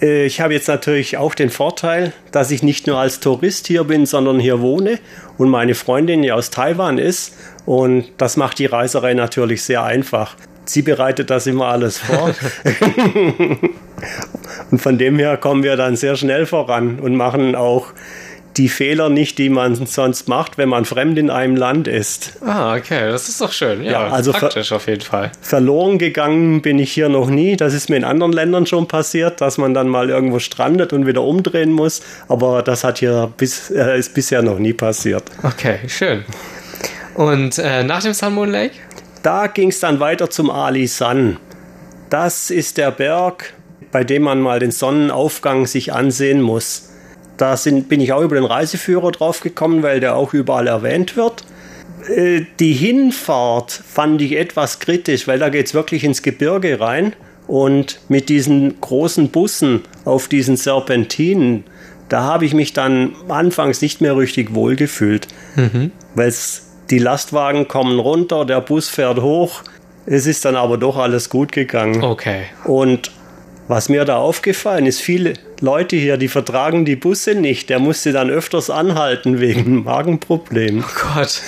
[0.01, 3.83] Äh, Ich habe jetzt natürlich auch den Vorteil, dass ich nicht nur als Tourist hier
[3.83, 4.99] bin, sondern hier wohne
[5.37, 7.35] und meine Freundin ja aus Taiwan ist.
[7.65, 10.35] Und das macht die Reiserei natürlich sehr einfach.
[10.65, 12.33] Sie bereitet das immer alles vor.
[14.71, 17.93] und von dem her kommen wir dann sehr schnell voran und machen auch
[18.59, 22.33] die Fehler nicht, die man sonst macht, wenn man fremd in einem Land ist.
[22.45, 23.81] Ah, okay, das ist doch schön.
[23.83, 25.31] Ja, Ja, also praktisch auf jeden Fall.
[25.41, 27.55] Verloren gegangen bin ich hier noch nie.
[27.55, 31.07] Das ist mir in anderen Ländern schon passiert, dass man dann mal irgendwo strandet und
[31.07, 32.01] wieder umdrehen muss.
[32.27, 35.23] Aber das hat hier bis, äh, ist bisher noch nie passiert.
[35.41, 36.25] Okay, schön.
[37.15, 38.75] Und äh, nach dem Sun Moon Lake?
[39.23, 41.37] Da ging es dann weiter zum Ali San.
[42.09, 43.53] Das ist der Berg,
[43.93, 46.88] bei dem man mal den Sonnenaufgang sich ansehen muss.
[47.39, 51.15] Da sind, bin ich auch über den Reiseführer drauf gekommen, weil der auch überall erwähnt
[51.15, 51.45] wird.
[52.13, 57.13] Äh, Die Hinfahrt fand ich etwas kritisch, weil da geht es wirklich ins Gebirge rein.
[57.47, 61.63] Und mit diesen großen Bussen auf diesen Serpentinen,
[62.09, 65.27] da habe ich mich dann anfangs nicht mehr richtig wohl gefühlt.
[66.13, 66.33] Weil
[66.91, 69.63] die Lastwagen kommen runter, der Bus fährt hoch.
[70.05, 72.03] Es ist dann aber doch alles gut gegangen.
[72.03, 72.43] Okay.
[72.65, 73.11] Und
[73.69, 77.69] was mir da aufgefallen ist, viele Leute hier, die vertragen die Busse nicht.
[77.69, 80.83] Der musste dann öfters anhalten wegen Magenproblemen.
[80.83, 81.41] Oh Gott.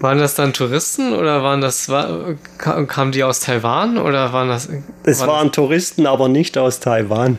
[0.00, 4.68] Waren das dann Touristen oder waren das war, kamen die aus Taiwan oder waren das
[5.04, 7.38] Es war waren Touristen, aber nicht aus Taiwan.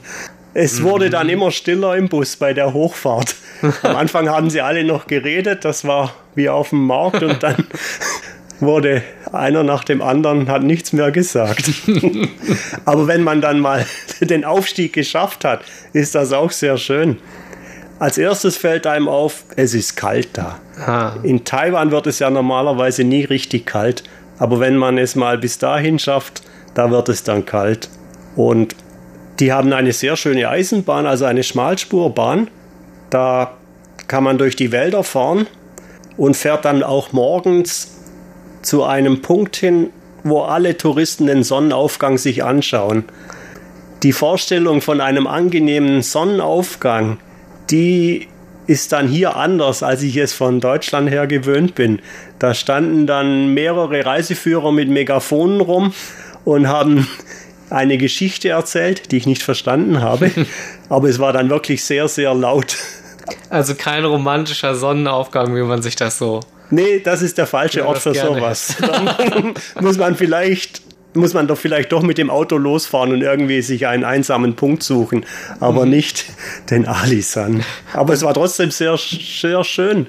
[0.54, 3.36] Es wurde dann immer stiller im Bus bei der Hochfahrt.
[3.84, 7.58] Am Anfang haben sie alle noch geredet, das war wie auf dem Markt und dann
[8.60, 11.72] wurde einer nach dem anderen, hat nichts mehr gesagt.
[12.86, 13.86] Aber wenn man dann mal
[14.22, 15.62] den Aufstieg geschafft hat,
[15.94, 17.18] ist das auch sehr schön.
[18.00, 20.60] Als erstes fällt einem auf, es ist kalt da.
[20.86, 24.04] Ah, In Taiwan wird es ja normalerweise nie richtig kalt,
[24.38, 26.44] aber wenn man es mal bis dahin schafft,
[26.76, 27.90] da wird es dann kalt.
[28.36, 28.76] Und
[29.40, 32.50] die haben eine sehr schöne Eisenbahn, also eine Schmalspurbahn.
[33.10, 33.54] Da
[34.08, 35.48] kann man durch die Wälder fahren
[36.18, 37.97] und fährt dann auch morgens
[38.68, 39.92] zu einem Punkt hin,
[40.24, 43.06] wo alle Touristen den Sonnenaufgang sich anschauen.
[44.04, 47.18] Die Vorstellung von einem angenehmen Sonnenaufgang,
[47.72, 48.28] die
[48.68, 52.00] ist dann hier anders, als ich es von Deutschland her gewöhnt bin.
[52.40, 55.94] Da standen dann mehrere Reiseführer mit Megafonen rum
[56.44, 57.08] und haben
[57.70, 60.30] eine Geschichte erzählt, die ich nicht verstanden habe.
[60.90, 62.76] Aber es war dann wirklich sehr, sehr laut.
[63.50, 66.42] Also kein romantischer Sonnenaufgang, wie man sich das so.
[66.70, 68.36] Nee, das ist der falsche Ort für gerne.
[68.40, 68.76] sowas.
[68.82, 70.82] Dann muss man vielleicht
[71.14, 74.84] muss man doch vielleicht doch mit dem Auto losfahren und irgendwie sich einen einsamen Punkt
[74.84, 75.26] suchen,
[75.60, 75.90] aber Mhm.
[75.92, 76.26] nicht
[76.70, 77.64] den Alisan.
[77.94, 80.06] Aber es war trotzdem sehr, sehr schön.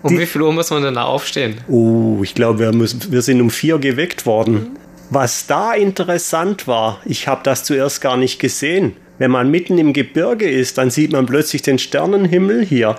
[0.00, 1.56] Um Die- wie viel Uhr muss man denn da aufstehen?
[1.68, 4.78] Oh, ich glaube, wir, müssen, wir sind um vier geweckt worden.
[5.10, 8.94] Was da interessant war, ich habe das zuerst gar nicht gesehen.
[9.18, 12.96] Wenn man mitten im Gebirge ist, dann sieht man plötzlich den Sternenhimmel hier.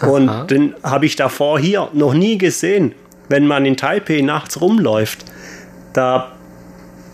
[0.00, 2.94] Und den habe ich davor hier noch nie gesehen.
[3.28, 5.24] Wenn man in Taipei nachts rumläuft,
[5.92, 6.32] da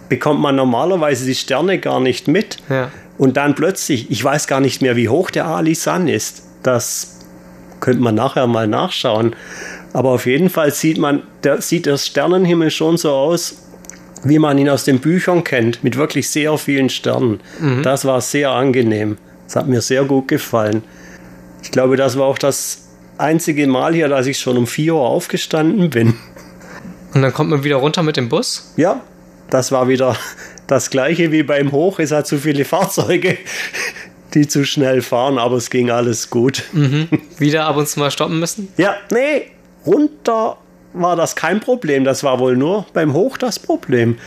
[0.08, 2.56] bekommt man normalerweise die Sterne gar nicht mit.
[2.68, 2.90] Ja.
[3.18, 6.42] Und dann plötzlich, ich weiß gar nicht mehr, wie hoch der Alisan ist.
[6.62, 7.18] Das
[7.80, 9.36] könnte man nachher mal nachschauen.
[9.92, 13.62] Aber auf jeden Fall sieht man, der, sieht der Sternenhimmel schon so aus,
[14.24, 17.40] wie man ihn aus den Büchern kennt, mit wirklich sehr vielen Sternen.
[17.82, 19.16] Das war sehr angenehm.
[19.46, 20.82] Das hat mir sehr gut gefallen.
[21.62, 22.88] Ich glaube, das war auch das
[23.18, 26.14] einzige Mal hier, dass ich schon um 4 Uhr aufgestanden bin.
[27.14, 28.72] Und dann kommt man wieder runter mit dem Bus?
[28.76, 29.00] Ja,
[29.50, 30.16] das war wieder
[30.66, 31.98] das gleiche wie beim Hoch.
[31.98, 33.36] Es hat zu viele Fahrzeuge,
[34.34, 36.64] die zu schnell fahren, aber es ging alles gut.
[37.38, 38.68] Wieder ab und zu mal stoppen müssen?
[38.76, 39.50] Ja, nee,
[39.84, 40.56] runter
[40.92, 42.04] war das kein Problem.
[42.04, 44.18] Das war wohl nur beim Hoch das Problem.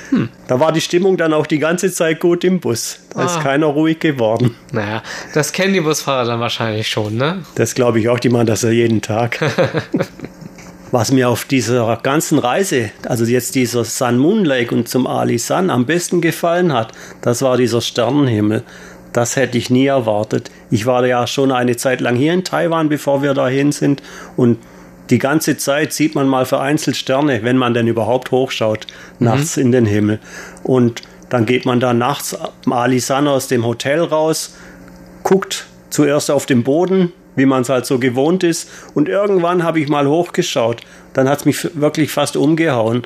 [0.48, 3.00] Da war die Stimmung dann auch die ganze Zeit gut im Bus.
[3.14, 3.42] Da ist Ah.
[3.44, 4.56] keiner ruhig geworden.
[4.72, 5.04] Naja,
[5.34, 7.44] das kennen die Busfahrer dann wahrscheinlich schon, ne?
[7.56, 9.40] Das glaube ich auch, die machen das ja jeden Tag.
[10.92, 15.40] Was mir auf dieser ganzen Reise, also jetzt dieser Sun Moon Lake und zum Ali
[15.40, 16.92] Sun am besten gefallen hat,
[17.22, 18.62] das war dieser Sternenhimmel.
[19.12, 20.52] Das hätte ich nie erwartet.
[20.70, 24.04] Ich war ja schon eine Zeit lang hier in Taiwan, bevor wir dahin sind.
[24.38, 24.60] Und
[25.14, 28.88] die ganze Zeit sieht man mal vereinzelt Sterne, wenn man denn überhaupt hochschaut,
[29.20, 30.18] nachts in den Himmel.
[30.64, 32.36] Und dann geht man da nachts
[32.66, 34.56] am Ali Sun aus dem Hotel raus,
[35.22, 38.68] guckt zuerst auf den Boden, wie man es halt so gewohnt ist.
[38.96, 40.82] Und irgendwann habe ich mal hochgeschaut.
[41.14, 43.04] Dann hat es mich wirklich fast umgehauen.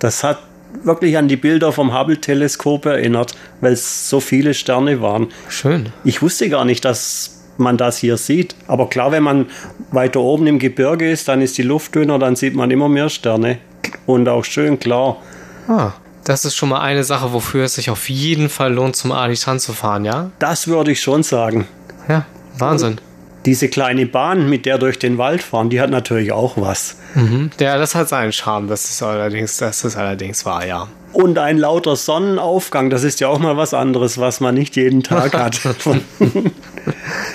[0.00, 0.40] Das hat
[0.82, 5.28] wirklich an die Bilder vom Hubble-Teleskop erinnert, weil es so viele Sterne waren.
[5.48, 5.90] Schön.
[6.02, 8.54] Ich wusste gar nicht, dass man das hier sieht.
[8.66, 9.46] Aber klar, wenn man
[9.90, 13.08] weiter oben im Gebirge ist, dann ist die Luft dünner, dann sieht man immer mehr
[13.08, 13.58] Sterne.
[14.06, 15.18] Und auch schön klar.
[15.68, 15.92] Ah,
[16.24, 19.60] das ist schon mal eine Sache, wofür es sich auf jeden Fall lohnt, zum Alishan
[19.60, 20.30] zu fahren, ja?
[20.38, 21.66] Das würde ich schon sagen.
[22.08, 22.24] Ja,
[22.58, 22.98] Wahnsinn.
[23.44, 26.96] Diese kleine Bahn, mit der durch den Wald fahren, die hat natürlich auch was.
[27.14, 27.50] Mhm.
[27.60, 30.88] Ja, das hat seinen Charme, das ist allerdings, das ist allerdings wahr, ja.
[31.12, 35.02] Und ein lauter Sonnenaufgang, das ist ja auch mal was anderes, was man nicht jeden
[35.02, 35.60] Tag hat.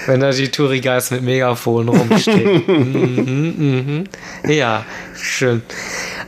[0.10, 2.64] Wenn da die Tourigeist mit Megafonen rumstehen.
[2.68, 4.04] mhm,
[4.44, 4.52] mhm.
[4.52, 4.84] Ja,
[5.14, 5.62] schön.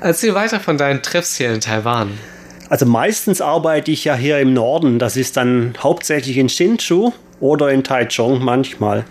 [0.01, 2.11] Erzähl weiter von deinen Trips hier in Taiwan.
[2.69, 4.99] Also meistens arbeite ich ja hier im Norden.
[4.99, 9.03] Das ist dann hauptsächlich in Hsinchu oder in Taichung manchmal.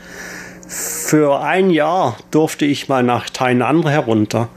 [0.69, 4.51] Für ein Jahr durfte ich mal nach Tainan herunter.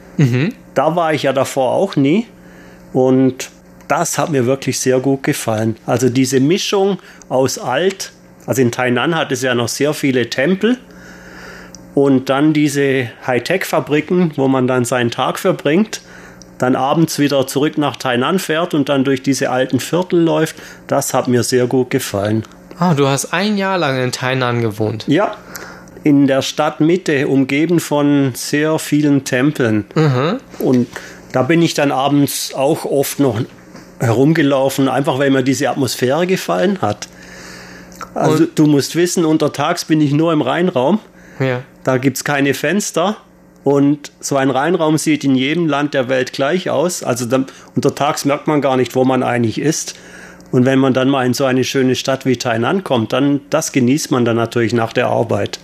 [0.75, 2.27] Da war ich ja davor auch nie.
[2.93, 3.49] Und
[3.87, 5.75] das hat mir wirklich sehr gut gefallen.
[5.87, 6.99] Also diese Mischung
[7.29, 8.11] aus alt,
[8.45, 10.77] also in Tainan hat es ja noch sehr viele Tempel.
[11.93, 16.01] Und dann diese Hightech-Fabriken, wo man dann seinen Tag verbringt,
[16.57, 20.55] dann abends wieder zurück nach Tainan fährt und dann durch diese alten Viertel läuft,
[20.87, 22.43] das hat mir sehr gut gefallen.
[22.79, 25.05] Ah, du hast ein Jahr lang in Tainan gewohnt.
[25.07, 25.35] Ja,
[26.03, 29.85] in der Stadtmitte, umgeben von sehr vielen Tempeln.
[30.59, 30.87] Und
[31.31, 33.39] da bin ich dann abends auch oft noch
[33.99, 37.07] herumgelaufen, einfach weil mir diese Atmosphäre gefallen hat.
[38.13, 40.99] Also du musst wissen, untertags bin ich nur im Rheinraum.
[41.39, 41.61] Ja.
[41.83, 43.17] Da gibt es keine Fenster.
[43.63, 47.03] Und so ein Rheinraum sieht in jedem Land der Welt gleich aus.
[47.03, 47.45] Also dann,
[47.75, 49.95] untertags merkt man gar nicht, wo man eigentlich ist.
[50.51, 53.71] Und wenn man dann mal in so eine schöne Stadt wie Tainan kommt, dann das
[53.71, 55.59] genießt man dann natürlich nach der Arbeit.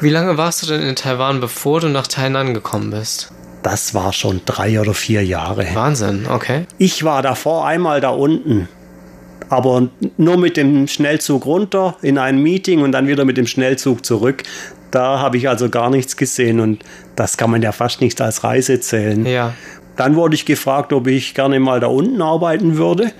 [0.00, 3.30] Wie lange warst du denn in Taiwan, bevor du nach Tainan gekommen bist?
[3.62, 5.66] Das war schon drei oder vier Jahre.
[5.74, 6.66] Wahnsinn, okay.
[6.78, 8.68] Ich war davor einmal da unten,
[9.54, 14.04] aber nur mit dem Schnellzug runter in ein Meeting und dann wieder mit dem Schnellzug
[14.04, 14.42] zurück.
[14.90, 16.84] Da habe ich also gar nichts gesehen und
[17.16, 19.26] das kann man ja fast nicht als Reise zählen.
[19.26, 19.54] Ja.
[19.96, 23.12] Dann wurde ich gefragt, ob ich gerne mal da unten arbeiten würde.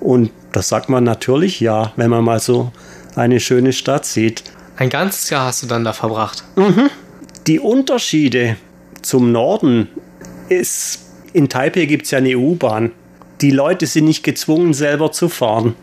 [0.00, 2.72] Und das sagt man natürlich ja, wenn man mal so
[3.16, 4.44] eine schöne Stadt sieht.
[4.76, 6.44] Ein ganzes Jahr hast du dann da verbracht.
[7.46, 8.56] Die Unterschiede
[9.02, 9.88] zum Norden
[10.48, 11.00] ist,
[11.32, 12.92] in Taipei gibt es ja eine U-Bahn.
[13.40, 15.74] Die Leute sind nicht gezwungen, selber zu fahren.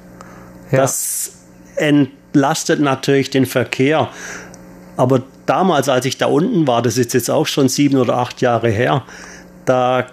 [0.71, 0.79] Ja.
[0.79, 1.33] Das
[1.75, 4.09] entlastet natürlich den Verkehr.
[4.97, 8.41] Aber damals, als ich da unten war, das ist jetzt auch schon sieben oder acht
[8.41, 9.03] Jahre her,
[9.65, 10.07] da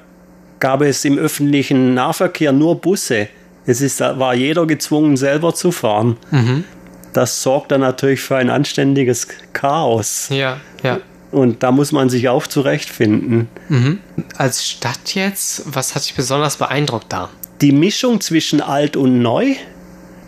[0.61, 3.28] gab es im öffentlichen Nahverkehr nur Busse.
[3.66, 6.16] Es ist, war jeder gezwungen, selber zu fahren.
[6.30, 6.64] Mhm.
[7.12, 10.28] Das sorgt dann natürlich für ein anständiges Chaos.
[10.30, 10.99] Ja, ja.
[11.32, 13.48] Und da muss man sich auch zurechtfinden.
[13.68, 13.98] Mhm.
[14.36, 17.30] Als Stadt jetzt, was hat dich besonders beeindruckt da?
[17.62, 19.54] Die Mischung zwischen alt und neu.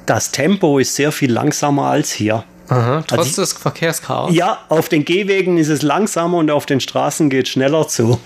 [0.07, 2.44] Das Tempo ist sehr viel langsamer als hier.
[2.68, 4.34] Aha, trotz Also des Verkehrschaos?
[4.34, 8.18] Ja, auf den Gehwegen ist es langsamer und auf den Straßen geht es schneller zu.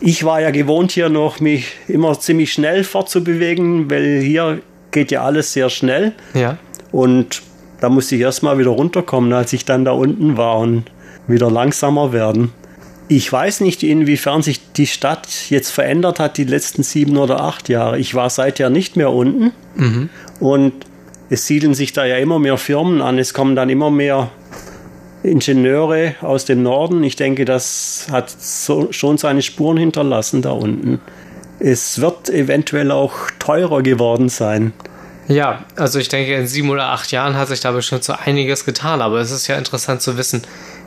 [0.00, 4.60] Ich war ja gewohnt, hier noch mich immer ziemlich schnell fortzubewegen, weil hier
[4.92, 6.12] geht ja alles sehr schnell.
[6.34, 6.58] Ja.
[6.92, 7.42] Und
[7.80, 10.84] da musste ich erstmal wieder runterkommen, als ich dann da unten war und
[11.26, 12.52] wieder langsamer werden.
[13.08, 17.68] Ich weiß nicht, inwiefern sich die Stadt jetzt verändert hat die letzten sieben oder acht
[17.68, 17.98] Jahre.
[17.98, 19.52] Ich war seither nicht mehr unten
[20.40, 20.72] und
[21.30, 23.18] es siedeln sich da ja immer mehr Firmen an.
[23.18, 24.30] Es kommen dann immer mehr
[25.22, 27.02] Ingenieure aus dem Norden.
[27.04, 31.00] Ich denke, das hat so, schon seine Spuren hinterlassen da unten.
[31.58, 34.72] Es wird eventuell auch teurer geworden sein.
[35.28, 38.64] Ja, also ich denke, in sieben oder acht Jahren hat sich da bestimmt so einiges
[38.64, 40.42] getan, aber es ist ja interessant zu wissen,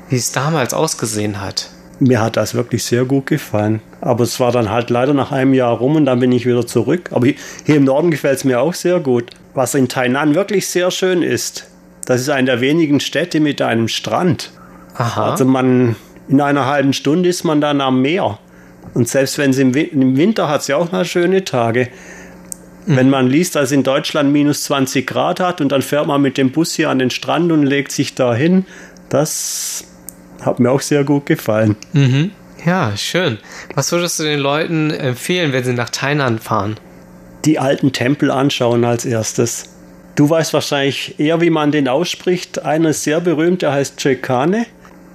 [0.10, 1.70] wie es damals ausgesehen hat.
[2.00, 3.82] Mir hat das wirklich sehr gut gefallen.
[4.02, 6.66] Aber es war dann halt leider nach einem Jahr rum und dann bin ich wieder
[6.66, 7.10] zurück.
[7.12, 9.32] Aber hier im Norden gefällt es mir auch sehr gut.
[9.54, 11.68] Was in Tainan wirklich sehr schön ist,
[12.06, 14.52] das ist eine der wenigen Städte mit einem Strand.
[14.96, 15.32] Aha.
[15.32, 15.96] Also man,
[16.30, 18.40] in einer halben Stunde ist man dann am Meer.
[18.94, 21.90] Und selbst wenn es im, Wi- im Winter hat es ja auch mal schöne Tage.
[22.86, 26.38] Wenn man liest, dass in Deutschland minus 20 Grad hat und dann fährt man mit
[26.38, 28.66] dem Bus hier an den Strand und legt sich da hin,
[29.10, 29.84] das
[30.42, 31.76] hat mir auch sehr gut gefallen.
[31.94, 32.32] Mhm.
[32.66, 33.38] Ja, schön.
[33.76, 36.78] Was würdest du den Leuten empfehlen, wenn sie nach Tainan fahren?
[37.46, 39.70] die alten Tempel anschauen als erstes.
[40.16, 42.66] Du weißt wahrscheinlich eher, wie man den ausspricht.
[42.66, 44.66] Einer ist sehr berühmt, der heißt Chekane.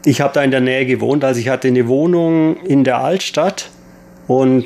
[0.06, 3.68] Ich habe da in der Nähe gewohnt, also ich hatte eine Wohnung in der Altstadt
[4.26, 4.64] und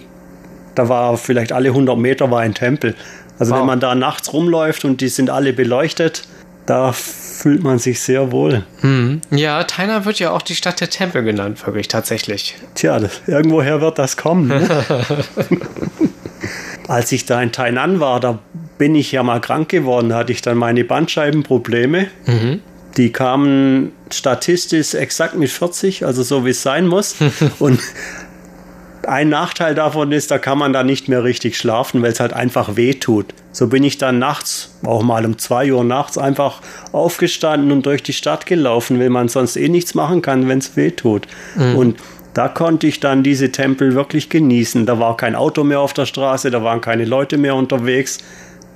[0.76, 2.94] da war vielleicht alle 100 Meter war ein Tempel.
[3.40, 3.60] Also Wow.
[3.60, 6.28] wenn man da nachts rumläuft und die sind alle beleuchtet,
[6.68, 8.64] da fühlt man sich sehr wohl.
[8.82, 9.22] Mhm.
[9.30, 12.56] Ja, Tainan wird ja auch die Stadt der Tempel genannt, wirklich tatsächlich.
[12.74, 14.48] Tja, das, irgendwoher wird das kommen.
[14.48, 14.68] Ne?
[16.88, 18.38] Als ich da in Tainan war, da
[18.76, 22.08] bin ich ja mal krank geworden, da hatte ich dann meine Bandscheibenprobleme.
[22.96, 27.16] Die kamen statistisch exakt mit 40, also so wie es sein muss.
[27.58, 27.80] Und
[29.08, 32.32] ein Nachteil davon ist, da kann man dann nicht mehr richtig schlafen, weil es halt
[32.32, 33.26] einfach weh tut.
[33.52, 36.60] So bin ich dann nachts, auch mal um zwei Uhr nachts, einfach
[36.92, 40.76] aufgestanden und durch die Stadt gelaufen, weil man sonst eh nichts machen kann, wenn es
[40.76, 41.26] weh tut.
[41.56, 41.98] Und
[42.34, 44.86] da konnte ich dann diese Tempel wirklich genießen.
[44.86, 48.18] Da war kein Auto mehr auf der Straße, da waren keine Leute mehr unterwegs.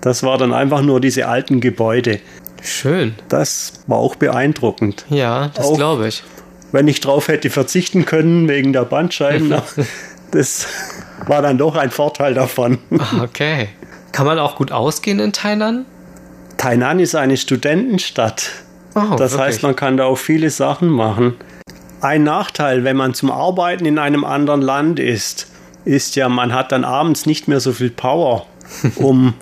[0.00, 2.18] Das war dann einfach nur diese alten Gebäude.
[2.60, 3.14] Schön.
[3.28, 5.04] Das war auch beeindruckend.
[5.10, 6.24] Ja, das glaube ich.
[6.72, 9.54] Wenn ich drauf hätte verzichten können wegen der Bandscheiben,
[10.32, 10.66] das
[11.26, 12.78] war dann doch ein Vorteil davon.
[12.98, 13.68] Ah, Okay.
[14.12, 15.86] Kann man auch gut ausgehen in Tainan?
[16.58, 18.50] Tainan ist eine Studentenstadt.
[18.94, 19.40] Oh, Das wirklich?
[19.40, 21.34] heißt, man kann da auch viele Sachen machen.
[22.02, 25.46] Ein Nachteil, wenn man zum Arbeiten in einem anderen Land ist,
[25.86, 28.46] ist ja, man hat dann abends nicht mehr so viel Power,
[28.96, 29.32] um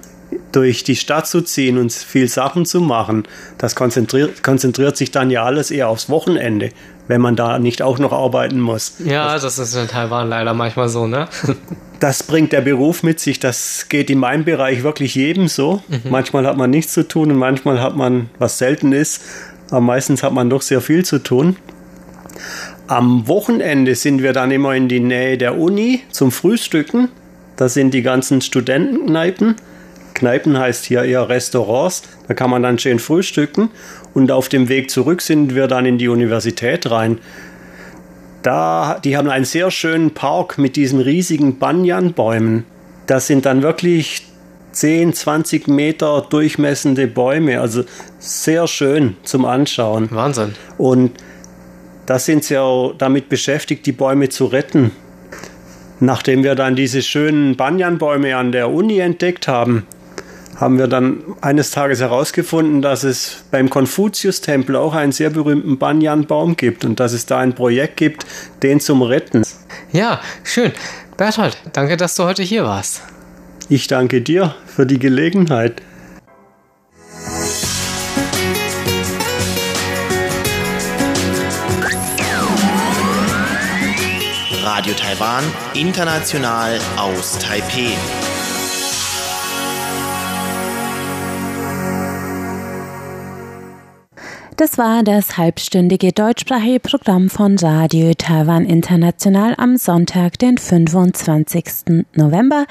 [0.52, 3.24] durch die Stadt zu ziehen und viel Sachen zu machen.
[3.58, 6.70] Das konzentriert, konzentriert sich dann ja alles eher aufs Wochenende,
[7.10, 8.94] wenn man da nicht auch noch arbeiten muss.
[9.04, 11.28] Ja, das ist in Taiwan leider manchmal so, ne?
[11.98, 13.40] Das bringt der Beruf mit sich.
[13.40, 15.82] Das geht in meinem Bereich wirklich jedem so.
[16.08, 19.20] Manchmal hat man nichts zu tun und manchmal hat man, was selten ist,
[19.68, 21.56] aber meistens hat man doch sehr viel zu tun.
[22.86, 27.10] Am Wochenende sind wir dann immer in die Nähe der Uni zum Frühstücken.
[27.56, 29.56] Da sind die ganzen Studentenkneipen.
[30.20, 32.02] Kneipen heißt hier eher Restaurants.
[32.28, 33.70] Da kann man dann schön frühstücken.
[34.12, 37.18] Und auf dem Weg zurück sind wir dann in die Universität rein.
[38.42, 42.64] Da, die haben einen sehr schönen Park mit diesen riesigen Banyanbäumen.
[43.06, 44.26] Das sind dann wirklich
[44.72, 47.60] 10, 20 Meter durchmessende Bäume.
[47.60, 47.84] Also
[48.18, 50.08] sehr schön zum Anschauen.
[50.10, 50.54] Wahnsinn.
[50.76, 51.12] Und
[52.04, 54.90] da sind sie auch damit beschäftigt, die Bäume zu retten.
[55.98, 59.86] Nachdem wir dann diese schönen Banyanbäume an der Uni entdeckt haben,
[60.60, 66.56] haben wir dann eines Tages herausgefunden, dass es beim Konfuzius-Tempel auch einen sehr berühmten Banyanbaum
[66.56, 68.26] gibt und dass es da ein Projekt gibt,
[68.62, 69.42] den zum Retten.
[69.90, 70.72] Ja, schön.
[71.16, 73.02] Berthold, danke, dass du heute hier warst.
[73.68, 75.80] Ich danke dir für die Gelegenheit.
[84.62, 85.44] Radio Taiwan,
[85.74, 87.96] international aus Taipeh.
[94.60, 102.04] Das war das halbstündige deutschsprachige Programm von Radio Taiwan International am Sonntag, den 25.
[102.14, 102.66] November.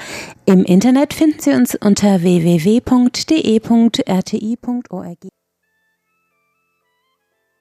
[0.46, 3.10] Im Internet finden Sie uns unter www.de.rti.org.